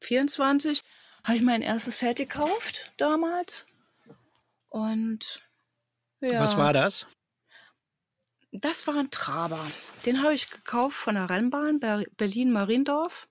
24, 0.01 0.83
habe 1.23 1.37
ich 1.37 1.43
mein 1.43 1.61
erstes 1.61 1.97
Pferd 1.97 2.17
gekauft 2.17 2.93
damals. 2.97 3.65
Und 4.69 5.44
ja. 6.21 6.39
Was 6.39 6.57
war 6.57 6.73
das? 6.73 7.07
Das 8.51 8.87
war 8.87 8.95
ein 8.97 9.11
Traber. 9.11 9.59
Den 10.05 10.23
habe 10.23 10.33
ich 10.33 10.49
gekauft 10.49 10.95
von 10.95 11.15
der 11.15 11.29
Rennbahn 11.29 11.79
Ber- 11.79 12.05
Berlin-Mariendorf. 12.17 13.27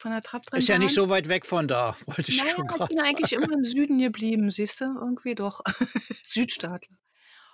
Von 0.00 0.12
der 0.12 0.22
Trabrennbahn. 0.22 0.58
Ist 0.58 0.68
ja 0.68 0.78
nicht 0.78 0.94
so 0.94 1.08
weit 1.10 1.28
weg 1.28 1.44
von 1.46 1.68
da, 1.68 1.96
wollte 2.06 2.30
ich 2.32 2.38
Naja, 2.42 2.54
schon 2.54 2.64
ich 2.64 2.70
gerade 2.72 2.88
bin 2.88 2.98
sagen. 2.98 3.08
eigentlich 3.16 3.32
immer 3.32 3.52
im 3.52 3.64
Süden 3.64 3.98
geblieben, 3.98 4.50
siehst 4.50 4.80
du? 4.80 4.84
Irgendwie 4.86 5.34
doch. 5.34 5.60
Südstaatler. 6.24 6.96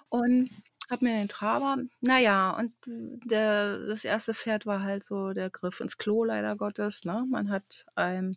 Und 0.09 0.51
habe 0.89 1.05
mir 1.05 1.15
den 1.19 1.29
Traber, 1.29 1.79
naja, 2.01 2.51
und 2.53 2.73
der, 2.87 3.87
das 3.89 4.05
erste 4.05 4.33
Pferd 4.35 4.65
war 4.65 4.83
halt 4.85 5.03
so 5.05 5.33
der 5.33 5.51
Griff 5.51 5.81
ins 5.81 5.99
Klo, 5.99 6.23
leider 6.23 6.55
Gottes. 6.55 7.05
Ne? 7.05 7.27
Man 7.29 7.51
hat 7.51 7.85
einem, 7.97 8.37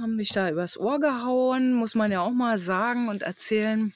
haben 0.00 0.14
mich 0.14 0.28
da 0.30 0.48
übers 0.48 0.78
Ohr 0.78 1.00
gehauen, 1.00 1.72
muss 1.74 1.96
man 1.96 2.12
ja 2.12 2.20
auch 2.20 2.30
mal 2.30 2.58
sagen 2.58 3.08
und 3.08 3.22
erzählen. 3.22 3.92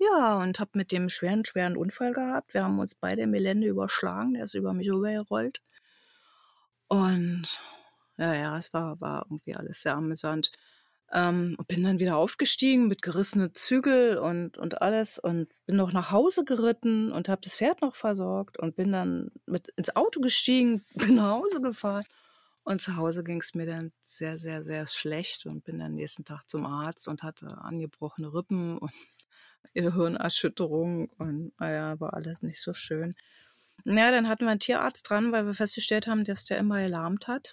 Ja, 0.00 0.38
und 0.38 0.58
habe 0.60 0.70
mit 0.74 0.92
dem 0.92 1.10
schweren, 1.10 1.44
schweren 1.44 1.76
Unfall 1.76 2.14
gehabt. 2.14 2.54
Wir 2.54 2.64
haben 2.64 2.78
uns 2.78 2.94
beide 2.94 3.20
im 3.22 3.32
Gelände 3.32 3.66
überschlagen. 3.68 4.32
Der 4.32 4.44
ist 4.44 4.54
über 4.54 4.72
mich 4.72 4.90
rübergerollt. 4.90 5.60
Und 6.88 7.46
ja, 8.16 8.34
ja, 8.34 8.58
es 8.58 8.72
war, 8.72 8.98
war 9.00 9.26
irgendwie 9.28 9.54
alles 9.54 9.82
sehr 9.82 9.94
amüsant. 9.94 10.52
Ähm, 11.12 11.54
und 11.58 11.68
bin 11.68 11.82
dann 11.82 11.98
wieder 12.00 12.16
aufgestiegen 12.16 12.88
mit 12.88 13.02
gerissenen 13.02 13.54
Zügel 13.54 14.16
und, 14.18 14.56
und 14.56 14.80
alles 14.80 15.18
und 15.18 15.48
bin 15.66 15.76
noch 15.76 15.92
nach 15.92 16.12
Hause 16.12 16.44
geritten 16.44 17.12
und 17.12 17.28
habe 17.28 17.42
das 17.42 17.56
Pferd 17.56 17.82
noch 17.82 17.94
versorgt 17.94 18.58
und 18.58 18.76
bin 18.76 18.92
dann 18.92 19.30
mit 19.44 19.68
ins 19.76 19.94
Auto 19.96 20.20
gestiegen, 20.20 20.84
bin 20.94 21.16
nach 21.16 21.32
Hause 21.32 21.60
gefahren. 21.60 22.04
Und 22.64 22.80
zu 22.80 22.96
Hause 22.96 23.22
ging 23.24 23.40
es 23.40 23.54
mir 23.54 23.66
dann 23.66 23.92
sehr, 24.02 24.38
sehr, 24.38 24.64
sehr 24.64 24.86
schlecht 24.86 25.44
und 25.46 25.64
bin 25.64 25.78
dann 25.78 25.94
nächsten 25.94 26.24
Tag 26.24 26.48
zum 26.48 26.64
Arzt 26.64 27.08
und 27.08 27.22
hatte 27.22 27.58
angebrochene 27.58 28.32
Rippen 28.32 28.78
und 28.78 28.92
Hirnerschütterung 29.74 31.08
und 31.18 31.52
naja, 31.58 31.98
war 32.00 32.14
alles 32.14 32.42
nicht 32.42 32.60
so 32.60 32.72
schön. 32.72 33.14
Ja, 33.84 34.10
dann 34.10 34.28
hatten 34.28 34.44
wir 34.44 34.50
einen 34.50 34.60
Tierarzt 34.60 35.08
dran, 35.08 35.32
weil 35.32 35.46
wir 35.46 35.54
festgestellt 35.54 36.06
haben, 36.06 36.24
dass 36.24 36.44
der 36.44 36.58
immer 36.58 36.82
gelahmt 36.82 37.28
hat. 37.28 37.52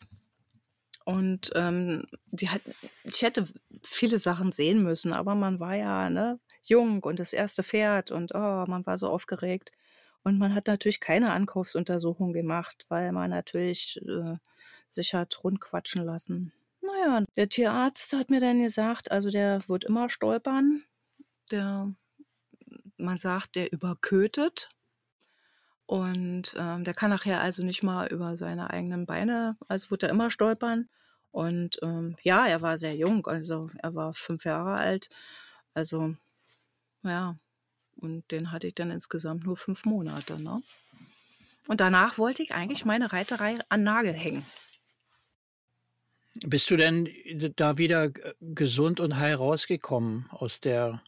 Und 1.06 1.52
ähm, 1.56 2.04
die 2.26 2.50
hat, 2.50 2.62
ich 3.04 3.22
hätte 3.22 3.48
viele 3.82 4.20
Sachen 4.20 4.52
sehen 4.52 4.84
müssen, 4.84 5.13
aber 5.13 5.36
man 5.36 5.60
war 5.60 5.74
ja 5.74 6.10
ne, 6.10 6.38
jung 6.63 7.02
und 7.04 7.20
das 7.20 7.32
erste 7.32 7.63
Pferd 7.63 8.12
und 8.12 8.36
oh, 8.36 8.65
man 8.67 8.86
war 8.86 8.98
so 8.98 9.10
aufgeregt. 9.10 9.72
Und 10.24 10.38
man 10.38 10.54
hat 10.54 10.67
natürlich 10.67 11.00
keine 11.00 11.32
Ankaufsuntersuchung 11.32 12.34
gemacht, 12.34 12.86
weil 12.89 13.13
man 13.13 13.30
natürlich 13.30 14.02
äh, 14.06 14.36
sich 14.89 15.13
hat 15.13 15.41
rundquatschen 15.46 16.04
lassen. 16.04 16.52
Naja, 16.82 17.24
der 17.38 17.48
Tierarzt 17.48 18.12
hat 18.12 18.30
mir 18.30 18.41
dann 18.41 18.62
gesagt, 18.62 19.10
also 19.10 19.30
der 19.30 19.62
wird 19.70 19.86
immer 19.86 20.10
stolpern. 20.10 20.84
Der, 21.52 21.92
man 22.98 23.18
sagt, 23.18 23.56
der 23.56 23.72
überkötet. 23.72 24.70
Und 25.86 26.56
ähm, 26.60 26.84
der 26.84 26.94
kann 26.94 27.10
nachher 27.10 27.40
also 27.42 27.66
nicht 27.66 27.82
mal 27.82 28.08
über 28.08 28.36
seine 28.36 28.70
eigenen 28.72 29.06
Beine, 29.06 29.56
also 29.70 29.90
wird 29.90 30.04
er 30.04 30.10
immer 30.10 30.30
stolpern. 30.30 30.90
Und 31.32 31.80
ähm, 31.82 32.18
ja, 32.24 32.46
er 32.46 32.62
war 32.62 32.78
sehr 32.78 32.96
jung, 32.96 33.26
also 33.28 33.70
er 33.82 33.96
war 33.96 34.14
fünf 34.14 34.44
Jahre 34.44 34.76
alt. 34.76 35.10
Also 35.74 36.16
ja, 37.04 37.38
und 37.96 38.30
den 38.32 38.52
hatte 38.52 38.68
ich 38.68 38.76
dann 38.76 38.92
insgesamt 38.92 39.46
nur 39.46 39.56
fünf 39.56 39.86
Monate. 39.86 40.42
Ne? 40.42 40.62
Und 41.68 41.82
danach 41.82 42.18
wollte 42.18 42.44
ich 42.44 42.54
eigentlich 42.54 42.86
meine 42.86 43.12
Reiterei 43.14 43.60
an 43.70 43.84
Nagel 43.84 44.14
hängen. 44.14 44.46
Bist 46.46 46.70
du 46.70 46.78
denn 46.78 47.10
da 47.56 47.78
wieder 47.78 48.06
äh, 48.06 48.34
gesund 48.42 49.00
und 49.00 49.18
heil 49.18 49.36
rausgekommen 49.36 50.28
aus 50.30 50.60
der 50.60 51.02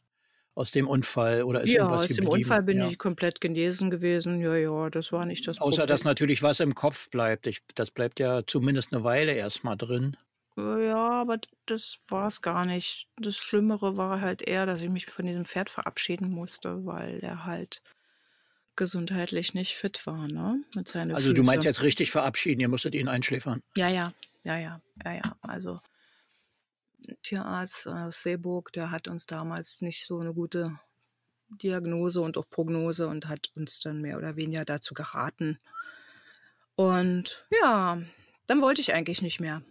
aus 0.59 0.71
dem 0.71 0.87
Unfall 0.87 1.43
oder 1.43 1.61
ist 1.61 1.71
ja, 1.71 1.83
irgendwas 1.83 2.01
aus 2.01 2.07
dem 2.07 2.25
geblieben? 2.25 2.43
Unfall 2.43 2.63
bin 2.63 2.77
ja. 2.79 2.87
ich 2.89 2.97
komplett 2.97 3.39
genesen 3.39 3.89
gewesen. 3.89 4.41
Ja, 4.41 4.55
ja, 4.55 4.89
das 4.89 5.13
war 5.13 5.25
nicht 5.25 5.47
das 5.47 5.59
Außer 5.59 5.87
dass 5.87 6.01
Problem. 6.01 6.11
natürlich 6.11 6.43
was 6.43 6.59
im 6.59 6.75
Kopf 6.75 7.09
bleibt. 7.09 7.47
Ich, 7.47 7.61
das 7.75 7.91
bleibt 7.91 8.19
ja 8.19 8.45
zumindest 8.45 8.93
eine 8.93 9.05
Weile 9.05 9.33
erstmal 9.33 9.77
drin. 9.77 10.17
Ja, 10.57 11.21
aber 11.21 11.39
das 11.65 11.99
war 12.09 12.27
es 12.27 12.41
gar 12.41 12.65
nicht. 12.65 13.07
Das 13.17 13.37
Schlimmere 13.37 13.95
war 13.95 14.19
halt 14.19 14.41
eher, 14.41 14.65
dass 14.65 14.81
ich 14.81 14.89
mich 14.89 15.05
von 15.05 15.25
diesem 15.25 15.45
Pferd 15.45 15.69
verabschieden 15.69 16.29
musste, 16.29 16.85
weil 16.85 17.19
er 17.21 17.45
halt 17.45 17.81
gesundheitlich 18.75 19.53
nicht 19.53 19.75
fit 19.75 20.05
war, 20.05 20.27
ne? 20.27 20.61
Also 21.13 21.31
du 21.31 21.43
meinst 21.43 21.65
jetzt 21.65 21.83
richtig 21.83 22.11
verabschieden, 22.11 22.59
ihr 22.59 22.69
musstet 22.69 22.95
ihn 22.95 23.07
einschläfern. 23.07 23.61
Ja, 23.77 23.87
ja, 23.87 24.11
ja, 24.43 24.57
ja, 24.57 24.81
ja, 25.05 25.13
ja. 25.13 25.21
Also 25.41 25.77
Tierarzt 27.23 27.87
aus 27.87 28.23
Seeburg, 28.23 28.71
der 28.73 28.91
hat 28.91 29.07
uns 29.07 29.25
damals 29.25 29.81
nicht 29.81 30.05
so 30.05 30.19
eine 30.19 30.33
gute 30.33 30.79
Diagnose 31.49 32.21
und 32.21 32.37
auch 32.37 32.49
Prognose 32.49 33.07
und 33.07 33.27
hat 33.27 33.51
uns 33.55 33.79
dann 33.79 34.01
mehr 34.01 34.17
oder 34.17 34.35
weniger 34.35 34.65
dazu 34.65 34.93
geraten. 34.93 35.57
Und 36.75 37.45
ja, 37.61 38.01
dann 38.47 38.61
wollte 38.61 38.81
ich 38.81 38.93
eigentlich 38.93 39.21
nicht 39.21 39.39
mehr. 39.39 39.61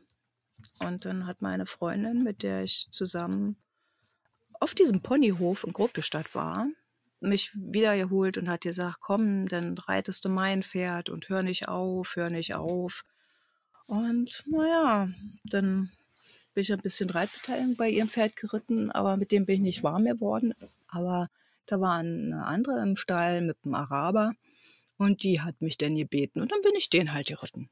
Und 0.84 1.04
dann 1.04 1.26
hat 1.26 1.40
meine 1.40 1.66
Freundin, 1.66 2.22
mit 2.22 2.42
der 2.42 2.64
ich 2.64 2.88
zusammen 2.90 3.56
auf 4.60 4.74
diesem 4.74 5.02
Ponyhof 5.02 5.64
in 5.64 5.72
Gruppestadt 5.72 6.34
war, 6.34 6.66
mich 7.20 7.52
wiedergeholt 7.54 8.38
und 8.38 8.48
hat 8.48 8.62
gesagt, 8.62 8.98
komm, 9.00 9.48
dann 9.48 9.78
reitest 9.78 10.24
du 10.24 10.28
mein 10.28 10.62
Pferd 10.62 11.08
und 11.08 11.28
hör 11.28 11.42
nicht 11.42 11.68
auf, 11.68 12.16
hör 12.16 12.30
nicht 12.30 12.54
auf. 12.54 13.04
Und 13.86 14.44
naja, 14.46 15.08
dann 15.44 15.90
bin 16.54 16.62
ich 16.62 16.72
ein 16.72 16.80
bisschen 16.80 17.10
Reitbeteiligung 17.10 17.76
bei 17.76 17.88
ihrem 17.88 18.08
Pferd 18.08 18.36
geritten, 18.36 18.90
aber 18.90 19.16
mit 19.16 19.32
dem 19.32 19.46
bin 19.46 19.56
ich 19.56 19.60
nicht 19.60 19.82
warm 19.82 20.04
geworden. 20.04 20.54
Aber 20.88 21.28
da 21.66 21.80
war 21.80 21.98
eine 21.98 22.44
andere 22.44 22.82
im 22.82 22.96
Stall 22.96 23.42
mit 23.42 23.58
einem 23.64 23.74
Araber 23.74 24.32
und 24.96 25.22
die 25.22 25.40
hat 25.40 25.60
mich 25.60 25.78
dann 25.78 25.94
gebeten 25.94 26.40
und 26.40 26.50
dann 26.50 26.62
bin 26.62 26.74
ich 26.76 26.90
den 26.90 27.12
halt 27.12 27.28
geritten. 27.28 27.68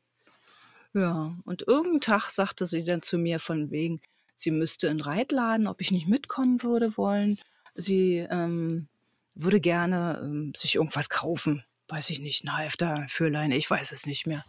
Ja, 0.94 1.36
und 1.44 1.62
irgendeinen 1.66 2.00
Tag 2.00 2.30
sagte 2.30 2.64
sie 2.64 2.84
dann 2.84 3.02
zu 3.02 3.18
mir 3.18 3.38
von 3.38 3.70
wegen, 3.70 4.00
sie 4.34 4.50
müsste 4.50 4.86
in 4.86 5.00
Reitladen, 5.00 5.66
ob 5.66 5.80
ich 5.80 5.90
nicht 5.90 6.08
mitkommen 6.08 6.62
würde 6.62 6.96
wollen. 6.96 7.38
Sie 7.74 8.26
ähm, 8.30 8.88
würde 9.34 9.60
gerne 9.60 10.20
ähm, 10.22 10.52
sich 10.56 10.76
irgendwas 10.76 11.10
kaufen. 11.10 11.64
Weiß 11.88 12.08
ich 12.10 12.20
nicht, 12.20 12.44
ein 12.44 12.56
Halfter, 12.56 13.04
Fürlein, 13.08 13.52
ich 13.52 13.70
weiß 13.70 13.92
es 13.92 14.06
nicht 14.06 14.26
mehr. 14.26 14.44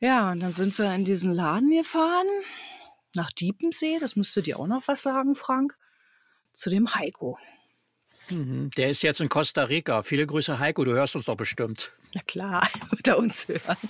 Ja, 0.00 0.32
und 0.32 0.40
dann 0.40 0.52
sind 0.52 0.76
wir 0.78 0.92
in 0.94 1.04
diesen 1.04 1.32
Laden 1.32 1.70
gefahren, 1.70 2.26
nach 3.16 3.32
Diepensee, 3.32 3.98
das 3.98 4.14
müsste 4.14 4.42
dir 4.42 4.60
auch 4.60 4.66
noch 4.66 4.86
was 4.86 5.02
sagen, 5.02 5.34
Frank, 5.34 5.76
zu 6.52 6.70
dem 6.70 6.94
Heiko. 6.94 7.38
Mhm, 8.30 8.70
der 8.76 8.90
ist 8.90 9.02
jetzt 9.02 9.20
in 9.20 9.28
Costa 9.28 9.64
Rica. 9.64 10.02
Viele 10.02 10.26
Grüße, 10.26 10.58
Heiko, 10.58 10.84
du 10.84 10.92
hörst 10.92 11.16
uns 11.16 11.26
doch 11.26 11.36
bestimmt. 11.36 11.92
Na 12.14 12.22
klar, 12.22 12.68
wird 12.90 13.08
er 13.08 13.18
uns 13.18 13.48
hören. 13.48 13.76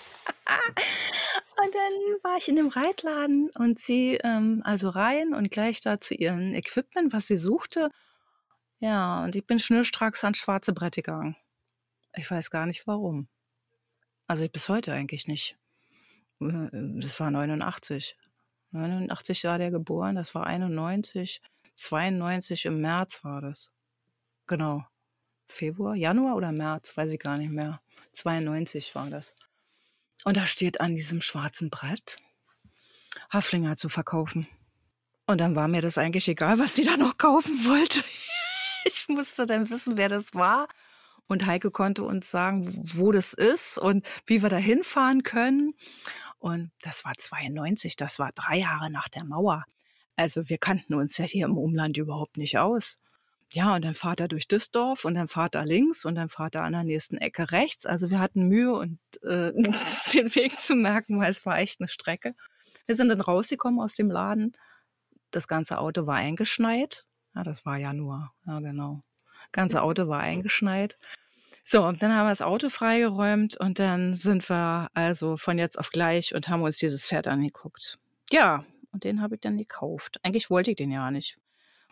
Und 1.58 1.74
dann 1.74 2.22
war 2.22 2.36
ich 2.36 2.48
in 2.48 2.56
dem 2.56 2.68
Reitladen 2.68 3.50
und 3.54 3.78
sie 3.78 4.18
ähm, 4.22 4.60
also 4.64 4.90
rein 4.90 5.32
und 5.32 5.50
gleich 5.50 5.80
da 5.80 5.98
zu 5.98 6.14
ihrem 6.14 6.52
Equipment, 6.52 7.14
was 7.14 7.28
sie 7.28 7.38
suchte. 7.38 7.90
Ja, 8.78 9.24
und 9.24 9.34
ich 9.34 9.46
bin 9.46 9.58
schnurstracks 9.58 10.22
ans 10.22 10.36
schwarze 10.36 10.74
Brett 10.74 10.96
gegangen. 10.96 11.34
Ich 12.14 12.30
weiß 12.30 12.50
gar 12.50 12.66
nicht 12.66 12.86
warum. 12.86 13.28
Also 14.26 14.46
bis 14.48 14.68
heute 14.68 14.92
eigentlich 14.92 15.26
nicht. 15.26 15.56
Äh, 16.40 16.68
das 16.72 17.18
war 17.18 17.30
89. 17.30 18.16
89 18.70 19.44
war 19.44 19.58
der 19.58 19.70
geboren, 19.70 20.16
das 20.16 20.34
war 20.34 20.46
91. 20.46 21.40
92 21.74 22.64
im 22.66 22.80
März 22.80 23.24
war 23.24 23.40
das. 23.40 23.70
Genau. 24.46 24.86
Februar, 25.44 25.94
Januar 25.94 26.36
oder 26.36 26.52
März, 26.52 26.96
weiß 26.96 27.12
ich 27.12 27.20
gar 27.20 27.38
nicht 27.38 27.52
mehr. 27.52 27.80
92 28.12 28.94
war 28.94 29.08
das. 29.08 29.34
Und 30.24 30.36
da 30.36 30.46
steht 30.46 30.80
an 30.80 30.96
diesem 30.96 31.20
schwarzen 31.20 31.70
Brett 31.70 32.16
Haflinger 33.32 33.76
zu 33.76 33.88
verkaufen. 33.88 34.46
Und 35.26 35.40
dann 35.40 35.56
war 35.56 35.68
mir 35.68 35.82
das 35.82 35.98
eigentlich 35.98 36.28
egal, 36.28 36.58
was 36.58 36.74
sie 36.74 36.84
da 36.84 36.96
noch 36.96 37.18
kaufen 37.18 37.64
wollte. 37.64 38.02
Ich 38.88 39.08
musste 39.08 39.46
dann 39.46 39.68
wissen, 39.68 39.96
wer 39.96 40.08
das 40.08 40.32
war. 40.32 40.68
Und 41.26 41.44
Heike 41.44 41.72
konnte 41.72 42.04
uns 42.04 42.30
sagen, 42.30 42.88
wo 42.94 43.10
das 43.10 43.32
ist 43.32 43.78
und 43.78 44.06
wie 44.26 44.42
wir 44.42 44.48
da 44.48 44.58
hinfahren 44.58 45.24
können. 45.24 45.72
Und 46.46 46.70
das 46.80 47.04
war 47.04 47.12
92, 47.16 47.96
das 47.96 48.20
war 48.20 48.30
drei 48.30 48.58
Jahre 48.58 48.88
nach 48.88 49.08
der 49.08 49.24
Mauer. 49.24 49.64
Also 50.14 50.48
wir 50.48 50.58
kannten 50.58 50.94
uns 50.94 51.18
ja 51.18 51.24
hier 51.24 51.44
im 51.44 51.58
Umland 51.58 51.96
überhaupt 51.96 52.36
nicht 52.36 52.56
aus. 52.56 52.98
Ja, 53.52 53.74
und 53.74 53.84
dann 53.84 53.94
fahrt 53.94 54.20
er 54.20 54.28
durch 54.28 54.46
das 54.46 54.70
Dorf 54.70 55.04
und 55.04 55.16
dann 55.16 55.26
fahrt 55.26 55.56
er 55.56 55.66
links 55.66 56.04
und 56.04 56.14
dann 56.14 56.28
fahrt 56.28 56.54
er 56.54 56.62
an 56.62 56.72
der 56.72 56.84
nächsten 56.84 57.16
Ecke 57.18 57.50
rechts. 57.50 57.84
Also 57.84 58.10
wir 58.10 58.20
hatten 58.20 58.46
Mühe 58.46 58.72
und 58.72 59.00
äh, 59.24 59.50
den 60.14 60.32
Weg 60.36 60.60
zu 60.60 60.76
merken, 60.76 61.18
weil 61.18 61.32
es 61.32 61.44
war 61.44 61.58
echt 61.58 61.80
eine 61.80 61.88
Strecke. 61.88 62.36
Wir 62.86 62.94
sind 62.94 63.08
dann 63.08 63.20
rausgekommen 63.20 63.80
aus 63.80 63.96
dem 63.96 64.08
Laden. 64.08 64.52
Das 65.32 65.48
ganze 65.48 65.78
Auto 65.78 66.06
war 66.06 66.14
eingeschneit. 66.14 67.08
Ja, 67.34 67.42
das 67.42 67.66
war 67.66 67.76
Januar. 67.76 68.32
Ja, 68.46 68.60
genau. 68.60 69.02
Das 69.24 69.50
ganze 69.50 69.82
Auto 69.82 70.06
war 70.06 70.20
eingeschneit. 70.20 70.96
So, 71.68 71.84
und 71.84 72.02
dann 72.02 72.14
haben 72.14 72.26
wir 72.26 72.30
das 72.30 72.42
Auto 72.42 72.68
freigeräumt 72.68 73.56
und 73.56 73.78
dann 73.78 74.14
sind 74.14 74.48
wir 74.48 74.88
also 74.94 75.36
von 75.36 75.58
jetzt 75.58 75.78
auf 75.78 75.90
gleich 75.90 76.34
und 76.34 76.48
haben 76.48 76.62
uns 76.62 76.78
dieses 76.78 77.06
Pferd 77.06 77.26
angeguckt. 77.26 77.98
Ja, 78.30 78.64
und 78.92 79.04
den 79.04 79.20
habe 79.20 79.34
ich 79.34 79.40
dann 79.40 79.58
gekauft. 79.58 80.18
Eigentlich 80.22 80.48
wollte 80.48 80.70
ich 80.70 80.76
den 80.76 80.92
ja 80.92 81.10
nicht 81.10 81.38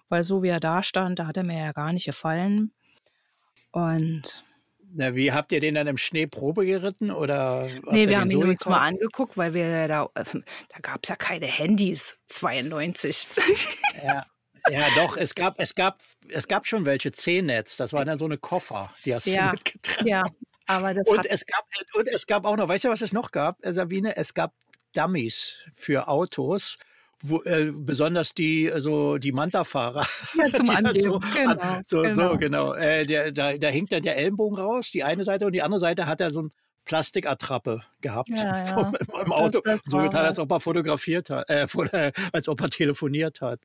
weil 0.09 0.25
so 0.25 0.43
wie 0.43 0.49
er 0.49 0.61
da 0.61 0.83
stand, 0.83 1.19
da 1.19 1.27
hat 1.27 1.37
er 1.37 1.45
mir 1.45 1.59
ja 1.59 1.73
gar 1.73 1.93
nicht 1.93 2.07
gefallen. 2.07 2.73
Und 3.73 4.45
na, 4.93 5.17
wie 5.17 5.33
habt 5.33 5.51
ihr 5.51 5.59
den 5.59 5.75
dann 5.75 5.89
im 5.89 5.97
Schnee 5.97 6.29
Probe 6.29 6.65
geritten 6.65 7.11
oder? 7.11 7.69
Nee, 7.91 8.09
wir 8.09 8.21
haben 8.21 8.31
ihn 8.31 8.43
so 8.43 8.49
uns 8.49 8.65
mal 8.67 8.79
angeguckt, 8.79 9.37
weil 9.37 9.55
wir 9.55 9.89
da, 9.89 10.09
da 10.15 10.79
gab 10.83 11.01
es 11.03 11.09
ja 11.09 11.17
keine 11.17 11.47
Handys, 11.47 12.19
92. 12.27 13.27
Ja. 14.05 14.27
Ja, 14.71 14.87
doch, 14.97 15.17
es 15.17 15.35
gab, 15.35 15.61
es 15.61 15.75
gab, 15.75 16.03
es 16.29 16.49
gab 16.49 16.67
schon 16.67 16.87
welche 16.87 17.13
C-Netz, 17.13 17.77
das 17.77 17.93
waren 17.93 18.07
dann 18.07 18.19
so 18.19 18.25
eine 18.25 18.39
Koffer, 18.39 18.93
die 19.05 19.15
hast 19.15 19.27
ja, 19.27 19.47
du 19.47 19.53
mitgetragen. 19.53 20.09
Ja, 20.09 20.25
aber 20.67 20.95
das 20.95 21.07
und 21.07 21.27
es 21.27 21.45
gab 21.47 21.65
und 21.95 22.09
es 22.09 22.27
gab 22.27 22.47
auch 22.47 22.57
noch, 22.57 22.69
weißt 22.69 22.85
du, 22.85 22.89
was 22.89 23.03
es 23.03 23.13
noch 23.13 23.31
gab, 23.31 23.59
Sabine? 23.63 24.17
Es 24.17 24.33
gab 24.33 24.55
Dummies 24.95 25.59
für 25.75 26.09
Autos 26.09 26.79
wo, 27.27 27.43
äh, 27.45 27.73
besonders 27.73 28.35
die 28.35 28.71
so 28.77 29.17
die 29.19 29.33
Manta-Fahrer. 29.33 30.07
Ja, 30.37 30.53
zum 30.53 30.71
Angeben. 30.71 31.01
So, 31.01 31.19
genau, 31.19 31.81
so, 31.85 32.03
genau. 32.03 32.15
so, 32.15 32.39
genau. 32.39 32.75
Äh, 32.75 33.07
der, 33.07 33.33
da, 33.33 33.57
da 33.57 33.69
hinkt 33.69 33.93
dann 33.93 34.03
der 34.03 34.17
Ellenbogen 34.17 34.59
raus, 34.59 34.91
die 34.91 35.05
eine 35.05 35.25
Seite 35.25 35.47
und 35.47 35.53
die 35.53 35.63
andere 35.63 35.81
Seite 35.81 36.07
hat 36.07 36.21
er 36.21 36.33
so 36.33 36.43
ein 36.43 36.53
Plastikattrappe 36.85 37.83
gehabt 38.03 38.29
ja, 38.29 38.37
ja. 38.67 38.67
Vom, 38.67 38.97
im 39.25 39.33
Auto. 39.33 39.61
Das, 39.65 39.83
das 39.83 39.91
so 39.91 39.99
getan, 39.99 40.27
als 40.27 40.39
ob 40.39 40.51
er 40.51 40.61
fotografiert 40.61 41.31
hat, 41.31 41.49
äh, 41.49 41.67
als 42.33 42.49
ob 42.49 42.61
er 42.61 42.69
telefoniert 42.69 43.41
hat. 43.41 43.61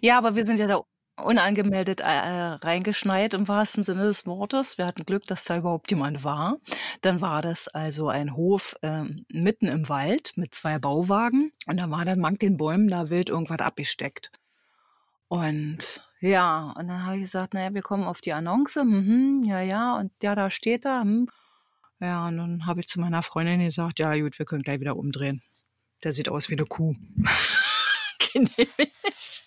Ja, 0.00 0.18
aber 0.18 0.34
wir 0.34 0.46
sind 0.46 0.58
ja 0.58 0.66
da 0.66 0.82
unangemeldet 1.16 2.00
äh, 2.00 2.06
reingeschneit 2.06 3.32
im 3.34 3.48
wahrsten 3.48 3.82
Sinne 3.82 4.04
des 4.04 4.26
Wortes. 4.26 4.76
Wir 4.76 4.86
hatten 4.86 5.06
Glück, 5.06 5.24
dass 5.24 5.44
da 5.44 5.56
überhaupt 5.56 5.90
jemand 5.90 6.24
war. 6.24 6.58
Dann 7.00 7.20
war 7.20 7.40
das 7.40 7.68
also 7.68 8.08
ein 8.08 8.36
Hof 8.36 8.76
äh, 8.82 9.04
mitten 9.32 9.66
im 9.66 9.88
Wald 9.88 10.32
mit 10.36 10.54
zwei 10.54 10.78
Bauwagen 10.78 11.52
und 11.66 11.80
da 11.80 11.90
war 11.90 12.04
dann 12.04 12.20
mank 12.20 12.40
den 12.40 12.56
Bäumen 12.56 12.88
da 12.88 13.08
wild 13.08 13.30
irgendwas 13.30 13.60
abgesteckt. 13.60 14.30
Und 15.28 16.02
ja, 16.20 16.74
und 16.76 16.88
dann 16.88 17.04
habe 17.04 17.16
ich 17.16 17.22
gesagt, 17.22 17.54
naja, 17.54 17.74
wir 17.74 17.82
kommen 17.82 18.04
auf 18.04 18.20
die 18.20 18.32
Annonce. 18.32 18.84
Mhm, 18.84 19.42
ja, 19.44 19.60
ja, 19.60 19.96
und 19.96 20.12
ja, 20.22 20.34
da 20.34 20.50
steht 20.50 20.84
da. 20.84 21.02
Hm. 21.02 21.28
Ja, 22.00 22.26
und 22.26 22.36
dann 22.36 22.66
habe 22.66 22.80
ich 22.80 22.88
zu 22.88 23.00
meiner 23.00 23.22
Freundin 23.22 23.60
gesagt, 23.60 23.98
ja 23.98 24.14
gut, 24.14 24.38
wir 24.38 24.46
können 24.46 24.62
gleich 24.62 24.80
wieder 24.80 24.96
umdrehen. 24.96 25.42
Der 26.04 26.12
sieht 26.12 26.28
aus 26.28 26.50
wie 26.50 26.54
eine 26.54 26.66
Kuh. 26.66 26.94
Nehme 28.56 28.90
ich. 29.08 29.44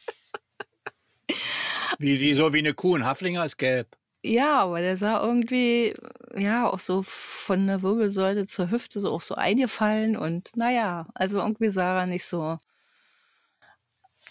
Wie, 1.98 2.20
wie 2.20 2.34
so 2.34 2.54
wie 2.54 2.60
eine 2.60 2.74
Kuh. 2.74 2.96
Ein 2.96 3.06
Haflinger 3.06 3.46
ist 3.46 3.58
gelb. 3.58 3.96
Ja, 4.22 4.60
aber 4.60 4.82
der 4.82 4.98
sah 4.98 5.22
irgendwie, 5.24 5.96
ja, 6.36 6.70
auch 6.70 6.80
so 6.80 7.04
von 7.04 7.68
der 7.68 7.82
Wirbelsäule 7.82 8.48
zur 8.48 8.70
Hüfte 8.70 9.00
so 9.00 9.12
auch 9.12 9.22
so 9.22 9.36
eingefallen 9.36 10.18
und 10.18 10.52
naja, 10.58 11.08
also 11.14 11.40
irgendwie 11.40 11.70
sah 11.70 12.02
er 12.02 12.06
nicht 12.06 12.26
so 12.26 12.58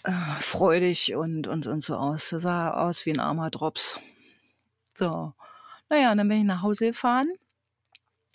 äh, 0.03 0.35
freudig 0.39 1.15
und, 1.15 1.47
und, 1.47 1.65
und 1.67 1.83
so 1.83 1.95
aus. 1.95 2.31
Er 2.31 2.39
sah 2.39 2.87
aus 2.87 3.05
wie 3.05 3.11
ein 3.11 3.19
armer 3.19 3.49
Drops. 3.49 3.99
So, 4.93 5.33
naja, 5.89 6.11
und 6.11 6.17
dann 6.17 6.27
bin 6.27 6.39
ich 6.39 6.45
nach 6.45 6.61
Hause 6.61 6.87
gefahren 6.87 7.31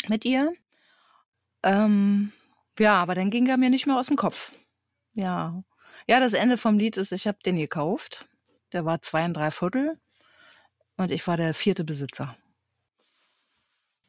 mit 0.08 0.24
ihr. 0.24 0.52
Ähm, 1.62 2.32
ja, 2.78 3.00
aber 3.00 3.14
dann 3.14 3.30
ging 3.30 3.46
er 3.46 3.58
mir 3.58 3.70
nicht 3.70 3.87
mehr 3.87 3.98
aus 3.98 4.08
dem 4.08 4.16
Kopf. 4.16 4.52
Ja. 5.14 5.62
Ja, 6.07 6.21
das 6.21 6.33
Ende 6.33 6.57
vom 6.57 6.79
Lied 6.79 6.97
ist, 6.97 7.12
ich 7.12 7.27
habe 7.27 7.38
den 7.45 7.57
gekauft. 7.57 8.29
Der 8.73 8.85
war 8.85 9.01
zwei 9.01 9.25
und 9.25 9.35
drei 9.35 9.51
Viertel 9.51 9.99
und 10.97 11.11
ich 11.11 11.27
war 11.27 11.37
der 11.37 11.55
vierte 11.55 11.85
Besitzer. 11.85 12.37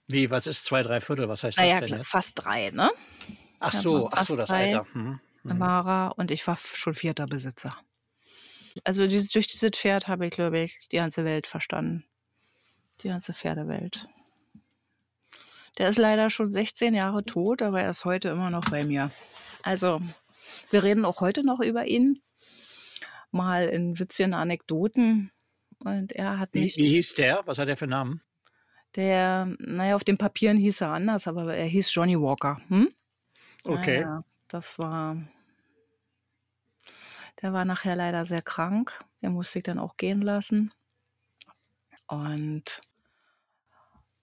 Wie, 0.08 0.30
was 0.30 0.48
ist 0.48 0.66
zwei, 0.66 0.84
drei 0.84 1.02
Viertel? 1.02 1.30
Was 1.30 1.44
heißt 1.44 1.58
naja, 1.58 1.80
das 1.80 1.90
denn? 1.90 2.00
Jetzt? 2.00 2.08
Fast 2.08 2.34
drei, 2.36 2.70
ne? 2.72 2.92
Ach 3.60 3.74
so, 3.74 4.10
ach 4.12 4.24
so, 4.24 4.36
das 4.36 4.52
Alter. 4.52 4.86
Mhm. 4.94 5.20
mhm. 5.44 5.60
War 5.60 5.88
er 5.88 6.18
und 6.18 6.32
ich 6.32 6.46
war 6.46 6.58
schon 6.58 6.94
vierter 6.94 7.26
Besitzer. 7.26 7.70
Also 8.84 9.08
dieses, 9.08 9.32
durch 9.32 9.48
dieses 9.48 9.72
Pferd 9.72 10.08
habe 10.08 10.28
ich, 10.28 10.32
glaube 10.32 10.60
ich, 10.60 10.80
die 10.92 10.98
ganze 10.98 11.24
Welt 11.24 11.48
verstanden. 11.48 12.06
Die 13.02 13.08
ganze 13.08 13.34
Pferdewelt. 13.34 14.08
Der 15.78 15.90
ist 15.90 15.98
leider 15.98 16.30
schon 16.30 16.50
16 16.50 16.94
Jahre 16.94 17.24
tot, 17.24 17.62
aber 17.62 17.82
er 17.82 17.90
ist 17.90 18.06
heute 18.06 18.30
immer 18.30 18.50
noch 18.50 18.66
bei 18.66 18.86
mir. 18.86 19.12
Also, 19.64 20.02
wir 20.72 20.84
reden 20.84 21.06
auch 21.06 21.22
heute 21.22 21.46
noch 21.46 21.60
über 21.60 21.86
ihn 21.86 22.22
mal 23.32 23.68
in 23.68 24.00
witzigen 24.00 24.34
Anekdoten. 24.34 25.32
Und 25.80 26.14
er 26.14 26.40
hat 26.40 26.54
mich. 26.56 26.78
Wie, 26.78 26.84
wie 26.84 26.90
hieß 26.90 27.16
der? 27.16 27.44
Was 27.46 27.58
hat 27.58 27.68
er 27.68 27.78
für 27.78 27.86
einen 27.86 27.92
Namen? 27.92 28.22
Der, 28.96 29.54
naja, 29.60 29.96
auf 29.96 30.06
den 30.06 30.18
Papieren 30.18 30.58
hieß 30.58 30.82
er 30.82 30.92
anders, 30.92 31.28
aber 31.28 31.54
er 31.54 31.66
hieß 31.66 31.94
Johnny 31.94 32.20
Walker. 32.20 32.62
Hm? 32.70 32.90
Okay. 33.68 34.02
Naja, 34.02 34.24
das 34.48 34.80
war. 34.80 35.18
Der 37.42 37.52
war 37.52 37.66
nachher 37.66 37.96
leider 37.96 38.26
sehr 38.26 38.42
krank. 38.42 38.98
Der 39.22 39.30
musste 39.30 39.60
ich 39.60 39.64
dann 39.64 39.80
auch 39.80 39.98
gehen 39.98 40.22
lassen. 40.22 40.72
Und 42.08 42.82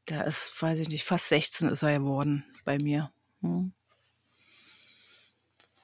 der 0.09 0.27
ist, 0.27 0.61
weiß 0.61 0.79
ich 0.79 0.89
nicht, 0.89 1.05
fast 1.05 1.29
16 1.29 1.69
ist 1.69 1.83
er 1.83 1.99
geworden 1.99 2.45
bei 2.65 2.79
mir. 2.79 3.13
Hm. 3.43 3.73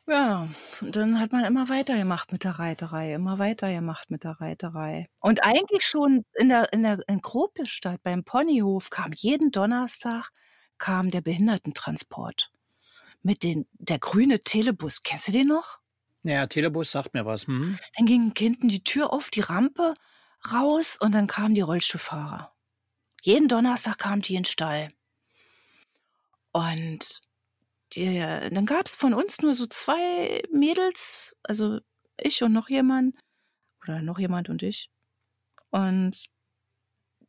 Ja, 0.08 0.48
und 0.80 0.96
dann 0.96 1.20
hat 1.20 1.32
man 1.32 1.44
immer 1.44 1.68
weitergemacht 1.68 2.32
mit 2.32 2.42
der 2.42 2.52
Reiterei, 2.52 3.12
immer 3.12 3.38
weitergemacht 3.38 4.10
mit 4.10 4.24
der 4.24 4.40
Reiterei. 4.40 5.06
Und 5.20 5.44
eigentlich 5.44 5.84
schon 5.84 6.24
in 6.34 6.48
der, 6.48 6.72
in 6.72 6.82
der 6.82 7.06
in 7.08 7.20
Kropistadt 7.20 8.02
beim 8.02 8.24
Ponyhof 8.24 8.88
kam 8.88 9.12
jeden 9.14 9.50
Donnerstag 9.50 10.30
kam 10.78 11.10
der 11.10 11.20
Behindertentransport 11.20 12.50
mit 13.22 13.42
den 13.42 13.66
der 13.72 13.98
grüne 13.98 14.40
Telebus. 14.40 15.02
Kennst 15.02 15.28
du 15.28 15.32
den 15.32 15.48
noch? 15.48 15.78
Ja, 16.22 16.46
Telebus 16.46 16.90
sagt 16.90 17.12
mir 17.12 17.26
was. 17.26 17.46
Hm? 17.46 17.78
Dann 17.98 18.06
ging 18.06 18.32
hinten 18.34 18.68
die 18.68 18.82
Tür 18.82 19.12
auf, 19.12 19.28
die 19.28 19.40
Rampe 19.40 19.92
raus 20.50 20.96
und 20.98 21.12
dann 21.12 21.26
kamen 21.26 21.54
die 21.54 21.60
Rollstuhlfahrer. 21.60 22.54
Jeden 23.20 23.48
Donnerstag 23.48 23.98
kamen 23.98 24.22
die 24.22 24.36
in 24.36 24.42
den 24.42 24.44
Stall. 24.46 24.88
Und 26.52 27.20
die, 27.92 28.18
dann 28.18 28.66
gab 28.66 28.86
es 28.86 28.94
von 28.94 29.14
uns 29.14 29.40
nur 29.40 29.54
so 29.54 29.66
zwei 29.66 30.42
Mädels, 30.52 31.36
also 31.42 31.80
ich 32.20 32.42
und 32.42 32.52
noch 32.52 32.68
jemand, 32.68 33.14
oder 33.82 34.02
noch 34.02 34.18
jemand 34.18 34.48
und 34.48 34.62
ich. 34.62 34.90
Und 35.70 36.16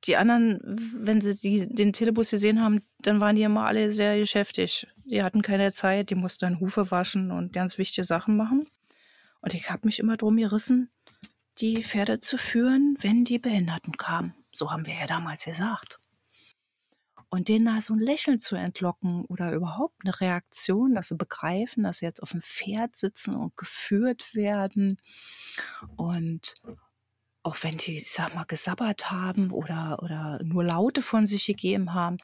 die 0.06 0.15
anderen, 0.15 0.60
wenn 0.63 1.22
sie 1.22 1.36
die, 1.36 1.74
den 1.74 1.93
Telebus 1.93 2.30
gesehen 2.32 2.62
haben, 2.62 2.82
dann 3.02 3.19
waren 3.19 3.36
die 3.36 3.43
immer 3.43 3.65
alle 3.65 3.91
sehr 3.91 4.17
geschäftig. 4.17 4.88
Die 5.06 5.24
hatten 5.24 5.41
keine 5.41 5.72
Zeit, 5.72 6.10
die 6.10 6.15
mussten 6.15 6.45
dann 6.45 6.60
Hufe 6.60 6.89
waschen 6.91 7.32
und 7.32 7.54
ganz 7.54 7.78
wichtige 7.78 8.06
Sachen 8.06 8.38
machen. 8.38 8.65
Und 9.41 9.54
ich 9.54 9.69
habe 9.69 9.88
mich 9.88 10.00
immer 10.00 10.17
drum 10.17 10.38
gerissen, 10.38 10.89
die 11.60 11.84
Pferde 11.84 12.19
zu 12.19 12.38
führen, 12.38 12.98
wenn 13.02 13.26
die 13.26 13.39
Behinderten 13.39 13.98
kamen. 13.98 14.34
So 14.52 14.72
haben 14.72 14.86
wir 14.86 14.93
ja 14.93 15.06
damals 15.06 15.45
gesagt. 15.45 16.00
Und 17.31 17.47
denen 17.47 17.65
da 17.65 17.79
so 17.79 17.93
ein 17.93 17.99
Lächeln 17.99 18.39
zu 18.39 18.55
entlocken 18.55 19.23
oder 19.25 19.51
überhaupt 19.53 19.95
eine 20.03 20.19
Reaktion, 20.19 20.95
dass 20.95 21.09
sie 21.09 21.15
begreifen, 21.15 21.83
dass 21.83 21.97
sie 21.97 22.05
jetzt 22.05 22.23
auf 22.23 22.31
dem 22.31 22.41
Pferd 22.41 22.95
sitzen 22.95 23.35
und 23.35 23.55
geführt 23.55 24.33
werden. 24.33 24.99
Und 25.95 26.55
auch 27.43 27.57
wenn 27.61 27.77
die, 27.77 27.97
ich 27.97 28.11
sag 28.11 28.33
mal, 28.33 28.45
gesabbert 28.45 29.11
haben 29.11 29.51
oder, 29.51 30.01
oder 30.01 30.41
nur 30.43 30.63
Laute 30.63 31.03
von 31.03 31.27
sich 31.27 31.45
gegeben 31.45 31.93
haben, 31.93 32.17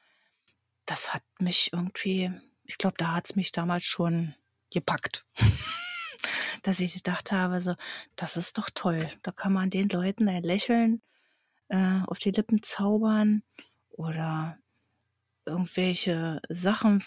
das 0.86 1.14
hat 1.14 1.24
mich 1.40 1.72
irgendwie, 1.72 2.32
ich 2.64 2.78
glaube, 2.78 2.96
da 2.98 3.14
hat 3.14 3.30
es 3.30 3.36
mich 3.36 3.52
damals 3.52 3.86
schon 3.86 4.34
gepackt. 4.72 5.26
dass 6.64 6.80
ich 6.80 6.96
gedacht 6.96 7.32
habe, 7.32 7.62
so, 7.62 7.76
das 8.16 8.38
ist 8.38 8.58
doch 8.58 8.70
toll. 8.74 9.08
Da 9.22 9.32
kann 9.32 9.54
man 9.54 9.70
den 9.70 9.88
Leuten 9.88 10.28
ein 10.28 10.44
Lächeln 10.44 11.02
äh, 11.70 12.02
auf 12.08 12.18
die 12.18 12.32
Lippen 12.32 12.64
zaubern 12.64 13.44
oder 13.92 14.58
irgendwelche 15.46 16.42
Sachen 16.50 17.04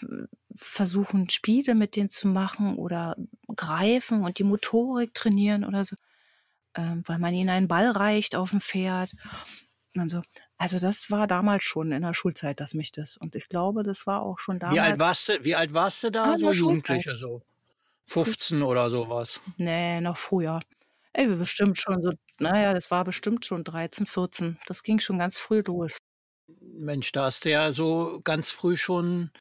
versuchen, 0.55 1.29
Spiele 1.29 1.75
mit 1.75 1.95
denen 1.95 2.09
zu 2.09 2.27
machen 2.27 2.75
oder 2.75 3.15
greifen 3.55 4.23
und 4.23 4.39
die 4.39 4.43
Motorik 4.43 5.13
trainieren 5.13 5.63
oder 5.63 5.85
so, 5.85 5.95
ähm, 6.75 7.03
weil 7.05 7.19
man 7.19 7.33
ihnen 7.33 7.49
einen 7.49 7.67
Ball 7.67 7.89
reicht 7.91 8.35
auf 8.35 8.51
dem 8.51 8.61
Pferd. 8.61 9.11
Und 9.95 10.09
so. 10.09 10.21
Also 10.57 10.79
das 10.79 11.09
war 11.09 11.27
damals 11.27 11.63
schon 11.63 11.91
in 11.91 12.03
der 12.03 12.13
Schulzeit, 12.13 12.59
dass 12.59 12.73
mich 12.73 12.91
das. 12.91 13.17
Und 13.17 13.35
ich 13.35 13.49
glaube, 13.49 13.83
das 13.83 14.05
war 14.05 14.21
auch 14.21 14.39
schon 14.39 14.59
damals. 14.59 14.75
Wie 14.75 14.81
alt 14.81 14.99
warst 14.99 15.29
du, 15.29 15.43
wie 15.43 15.55
alt 15.55 15.73
warst 15.73 16.03
du 16.03 16.11
da? 16.11 16.33
Ah, 16.33 16.37
so 16.37 16.51
Jugendliche 16.51 17.15
so. 17.15 17.41
15 18.05 18.63
oder 18.63 18.89
sowas. 18.89 19.39
Nee, 19.57 20.01
noch 20.01 20.17
früher. 20.17 20.59
Ey, 21.13 21.27
bestimmt 21.27 21.77
schon 21.77 22.01
so, 22.01 22.11
naja, 22.39 22.73
das 22.73 22.91
war 22.91 23.03
bestimmt 23.03 23.45
schon 23.45 23.63
13, 23.63 24.05
14. 24.05 24.59
Das 24.67 24.83
ging 24.83 24.99
schon 24.99 25.19
ganz 25.19 25.37
früh 25.37 25.61
los. 25.65 25.97
Mensch, 26.79 27.11
da 27.11 27.25
hast 27.25 27.45
du 27.45 27.51
ja 27.51 27.73
so 27.73 28.21
ganz 28.23 28.51
früh 28.51 28.77
schon 28.77 29.31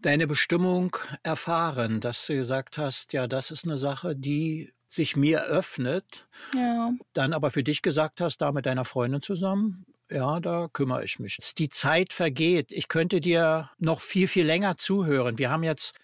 deine 0.00 0.26
Bestimmung 0.26 0.96
erfahren, 1.22 2.00
dass 2.00 2.26
du 2.26 2.34
gesagt 2.34 2.78
hast, 2.78 3.12
ja, 3.12 3.26
das 3.26 3.50
ist 3.50 3.64
eine 3.64 3.78
Sache, 3.78 4.14
die 4.14 4.72
sich 4.88 5.16
mir 5.16 5.44
öffnet. 5.44 6.26
Ja. 6.54 6.92
Dann 7.12 7.32
aber 7.32 7.50
für 7.50 7.62
dich 7.62 7.82
gesagt 7.82 8.20
hast, 8.20 8.38
da 8.38 8.52
mit 8.52 8.66
deiner 8.66 8.84
Freundin 8.84 9.20
zusammen, 9.20 9.86
ja, 10.10 10.40
da 10.40 10.68
kümmere 10.72 11.04
ich 11.04 11.18
mich. 11.18 11.38
Die 11.58 11.68
Zeit 11.68 12.12
vergeht. 12.12 12.72
Ich 12.72 12.88
könnte 12.88 13.20
dir 13.20 13.70
noch 13.78 14.00
viel, 14.00 14.26
viel 14.26 14.46
länger 14.46 14.78
zuhören. 14.78 15.38
Wir 15.38 15.50
haben 15.50 15.64
jetzt 15.64 15.94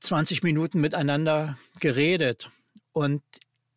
20 0.00 0.42
Minuten 0.42 0.80
miteinander 0.80 1.58
geredet 1.78 2.50
und 2.92 3.22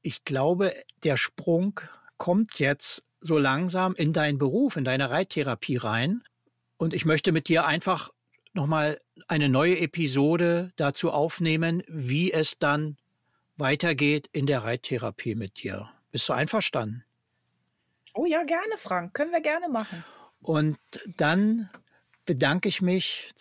ich 0.01 0.23
glaube, 0.23 0.73
der 1.03 1.17
Sprung 1.17 1.81
kommt 2.17 2.59
jetzt 2.59 3.03
so 3.25 3.37
langsam 3.37 3.95
in 3.95 4.13
deinen 4.13 4.37
Beruf, 4.37 4.77
in 4.77 4.85
deine 4.85 5.09
Reittherapie 5.09 5.77
rein. 5.77 6.23
Und 6.77 6.93
ich 6.93 7.05
möchte 7.05 7.31
mit 7.31 7.47
dir 7.47 7.65
einfach 7.65 8.11
nochmal 8.53 8.99
eine 9.27 9.49
neue 9.49 9.79
Episode 9.79 10.71
dazu 10.75 11.11
aufnehmen, 11.11 11.83
wie 11.87 12.31
es 12.31 12.57
dann 12.59 12.97
weitergeht 13.57 14.29
in 14.31 14.45
der 14.45 14.63
Reittherapie 14.63 15.35
mit 15.35 15.63
dir. 15.63 15.89
Bist 16.11 16.29
du 16.29 16.33
einverstanden? 16.33 17.03
Oh 18.13 18.25
ja, 18.25 18.43
gerne, 18.43 18.77
Frank. 18.77 19.13
Können 19.13 19.31
wir 19.31 19.41
gerne 19.41 19.69
machen. 19.69 20.03
Und 20.41 20.77
dann 21.17 21.69
bedanke 22.25 22.69
ich 22.69 22.81
mich 22.81 23.33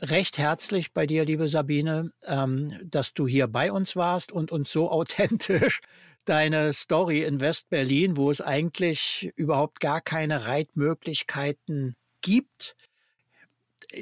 recht 0.00 0.38
herzlich 0.38 0.92
bei 0.92 1.06
dir, 1.06 1.24
liebe 1.24 1.48
Sabine, 1.48 2.12
ähm, 2.26 2.76
dass 2.82 3.14
du 3.14 3.26
hier 3.26 3.46
bei 3.46 3.70
uns 3.70 3.96
warst 3.96 4.32
und 4.32 4.52
uns 4.52 4.70
so 4.70 4.90
authentisch 4.90 5.80
deine 6.24 6.72
Story 6.72 7.22
in 7.22 7.40
West-Berlin, 7.40 8.16
wo 8.16 8.30
es 8.30 8.40
eigentlich 8.40 9.32
überhaupt 9.36 9.80
gar 9.80 10.00
keine 10.00 10.46
Reitmöglichkeiten 10.46 11.96
gibt. 12.20 12.76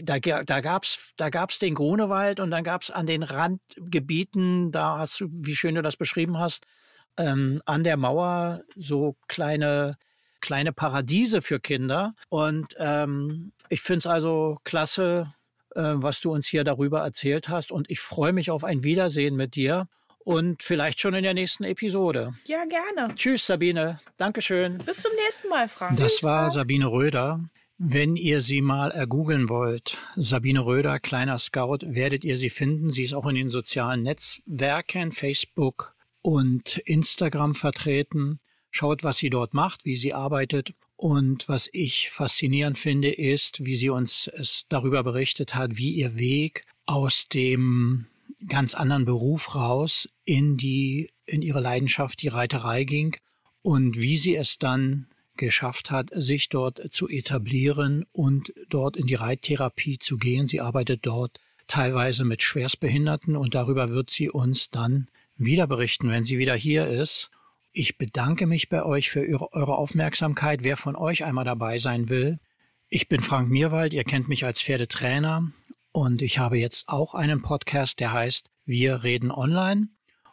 Da, 0.03 0.19
da 0.19 0.61
gab 0.61 0.85
es 0.85 1.13
da 1.17 1.29
gab's 1.29 1.59
den 1.59 1.75
Grunewald 1.75 2.41
und 2.41 2.51
dann 2.51 2.65
gab 2.65 2.83
es 2.83 2.91
an 2.91 3.07
den 3.07 3.23
Randgebieten, 3.23 4.71
da 4.71 4.99
hast 4.99 5.21
du, 5.21 5.29
wie 5.31 5.57
schön 5.57 5.75
du 5.75 5.83
das 5.83 5.97
beschrieben 5.97 6.39
hast, 6.39 6.65
ähm, 7.19 7.61
an 7.67 7.85
der 7.85 7.97
Mauer 7.97 8.63
so 8.75 9.17
kleine 9.29 9.97
kleine 10.43 10.73
Paradiese 10.73 11.41
für 11.41 11.61
Kinder. 11.61 12.15
Und 12.29 12.75
ähm, 12.79 13.53
ich 13.71 13.81
finde 13.81 14.01
es 14.01 14.07
also 14.07 14.59
klasse, 14.65 15.33
äh, 15.75 15.81
was 15.83 16.21
du 16.21 16.31
uns 16.33 16.47
hier 16.47 16.65
darüber 16.65 17.01
erzählt 17.01 17.49
hast. 17.49 17.73
Und 17.73 17.91
ich 17.91 18.01
freue 18.01 18.35
mich 18.35 18.51
auf 18.51 18.65
ein 18.65 18.85
Wiedersehen 18.85 19.37
mit 19.37 19.55
dir 19.55 19.89
und 20.25 20.63
vielleicht 20.63 21.01
schon 21.01 21.15
in 21.15 21.23
der 21.23 21.35
nächsten 21.35 21.65
Episode. 21.65 22.35
Ja, 22.47 22.65
gerne. 22.65 23.15
Tschüss, 23.15 23.47
Sabine. 23.47 24.01
Dankeschön. 24.17 24.79
Bis 24.79 25.03
zum 25.03 25.13
nächsten 25.25 25.49
Mal, 25.49 25.69
Frank. 25.69 25.99
Das 25.99 26.23
war 26.23 26.51
Sabine 26.51 26.87
Röder. 26.91 27.41
Wenn 27.79 28.15
ihr 28.15 28.43
sie 28.43 28.61
mal 28.61 28.93
ergoogeln 28.93 29.49
wollt, 29.49 29.99
Sabine 30.15 30.65
Röder, 30.65 31.01
kleiner 31.01 31.39
Scout, 31.39 31.79
werdet 31.83 32.23
ihr 32.23 32.39
sie 32.39 32.51
finden. 32.51 32.91
Sie 32.91 33.03
ist 33.03 33.13
auch 33.13 33.27
in 33.27 33.35
den 33.35 33.49
sozialen 33.49 34.03
Netzwerken, 34.03 35.11
Facebook 35.11 35.95
und 36.21 36.79
Instagram 36.79 37.57
vertreten. 37.57 38.39
Schaut, 38.71 39.03
was 39.03 39.17
sie 39.17 39.31
dort 39.31 39.53
macht, 39.53 39.85
wie 39.85 39.97
sie 39.97 40.15
arbeitet. 40.15 40.71
Und 40.97 41.49
was 41.49 41.69
ich 41.73 42.11
faszinierend 42.11 42.79
finde, 42.79 43.11
ist, 43.11 43.65
wie 43.65 43.75
sie 43.75 43.91
uns 43.91 44.29
es 44.29 44.67
darüber 44.69 45.03
berichtet 45.03 45.57
hat, 45.57 45.77
wie 45.77 45.91
ihr 45.91 46.17
Weg 46.17 46.65
aus 46.87 47.27
dem 47.27 48.07
ganz 48.49 48.75
anderen 48.75 49.05
Beruf 49.05 49.55
raus 49.55 50.09
in 50.25 50.57
die, 50.57 51.11
in 51.27 51.43
ihre 51.43 51.61
Leidenschaft, 51.61 52.23
die 52.23 52.29
Reiterei 52.29 52.85
ging 52.85 53.17
und 53.63 53.99
wie 53.99 54.19
sie 54.19 54.35
es 54.37 54.59
dann 54.59 55.07
geschafft 55.37 55.91
hat, 55.91 56.11
sich 56.13 56.49
dort 56.49 56.81
zu 56.93 57.09
etablieren 57.09 58.05
und 58.13 58.53
dort 58.69 58.97
in 58.97 59.07
die 59.07 59.15
Reittherapie 59.15 59.99
zu 59.99 60.19
gehen. 60.19 60.47
Sie 60.47 60.61
arbeitet 60.61 61.01
dort 61.07 61.41
teilweise 61.67 62.25
mit 62.25 62.43
Schwerstbehinderten 62.43 63.37
und 63.37 63.55
darüber 63.55 63.89
wird 63.89 64.11
sie 64.11 64.29
uns 64.29 64.71
dann 64.71 65.09
wieder 65.37 65.67
berichten, 65.67 66.11
wenn 66.11 66.25
sie 66.25 66.39
wieder 66.39 66.55
hier 66.55 66.87
ist. 66.87 67.31
Ich 67.73 67.97
bedanke 67.97 68.47
mich 68.47 68.69
bei 68.69 68.85
euch 68.85 69.11
für 69.11 69.27
eure 69.53 69.79
Aufmerksamkeit. 69.79 70.63
Wer 70.63 70.77
von 70.77 70.97
euch 70.97 71.25
einmal 71.25 71.45
dabei 71.45 71.79
sein 71.79 72.11
will, 72.11 72.39
ich 72.89 73.09
bin 73.09 73.23
Frank 73.23 73.49
Mierwald, 73.49 73.95
ihr 73.95 74.05
kennt 74.05 74.29
mich 74.29 74.45
als 74.45 74.61
Pferdetrainer 74.61 75.51
und 75.93 76.23
ich 76.23 76.39
habe 76.39 76.59
jetzt 76.59 76.89
auch 76.89 77.15
einen 77.15 77.43
Podcast, 77.43 78.01
der 78.01 78.13
heißt 78.13 78.51
Wir 78.65 79.05
reden 79.05 79.31
online. 79.31 79.89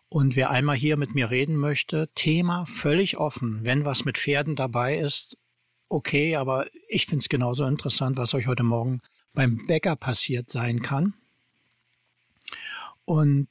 Und 0.07 0.35
wer 0.35 0.49
einmal 0.49 0.75
hier 0.75 0.97
mit 0.97 1.13
mir 1.13 1.29
reden 1.29 1.55
möchte, 1.55 2.09
Thema 2.15 2.65
völlig 2.65 3.17
offen. 3.17 3.59
Wenn 3.63 3.85
was 3.85 4.05
mit 4.05 4.17
Pferden 4.17 4.55
dabei 4.55 4.97
ist, 4.97 5.37
okay, 5.87 6.35
aber 6.35 6.65
ich 6.87 7.05
finde 7.05 7.21
es 7.21 7.29
genauso 7.29 7.65
interessant, 7.65 8.17
was 8.17 8.33
euch 8.33 8.47
heute 8.47 8.63
Morgen 8.63 9.01
beim 9.33 9.67
Bäcker 9.67 9.95
passiert 9.95 10.49
sein 10.49 10.81
kann. 10.81 11.13
Und 13.05 13.49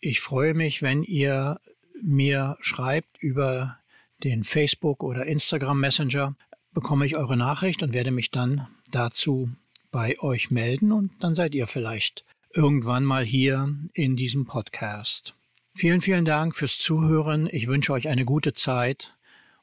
ich 0.00 0.20
freue 0.20 0.54
mich, 0.54 0.82
wenn 0.82 1.02
ihr 1.02 1.60
mir 2.02 2.56
schreibt 2.60 3.18
über 3.22 3.78
den 4.24 4.44
Facebook 4.44 5.02
oder 5.02 5.26
Instagram 5.26 5.80
Messenger 5.80 6.36
bekomme 6.72 7.06
ich 7.06 7.16
eure 7.16 7.36
Nachricht 7.36 7.82
und 7.82 7.94
werde 7.94 8.10
mich 8.10 8.30
dann 8.30 8.68
dazu 8.90 9.50
bei 9.90 10.18
euch 10.20 10.50
melden 10.50 10.92
und 10.92 11.12
dann 11.20 11.34
seid 11.34 11.54
ihr 11.54 11.66
vielleicht 11.66 12.24
irgendwann 12.52 13.04
mal 13.04 13.24
hier 13.24 13.74
in 13.92 14.16
diesem 14.16 14.46
Podcast. 14.46 15.34
Vielen, 15.74 16.00
vielen 16.00 16.24
Dank 16.24 16.56
fürs 16.56 16.78
Zuhören. 16.78 17.48
Ich 17.50 17.68
wünsche 17.68 17.92
euch 17.92 18.08
eine 18.08 18.24
gute 18.24 18.52
Zeit 18.52 19.16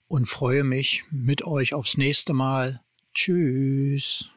und 0.08 0.28
freue 0.28 0.64
mich 0.64 1.04
mit 1.12 1.44
euch 1.46 1.74
aufs 1.74 1.98
nächste 1.98 2.34
Mal. 2.34 2.82
Tschüss. 3.14 4.30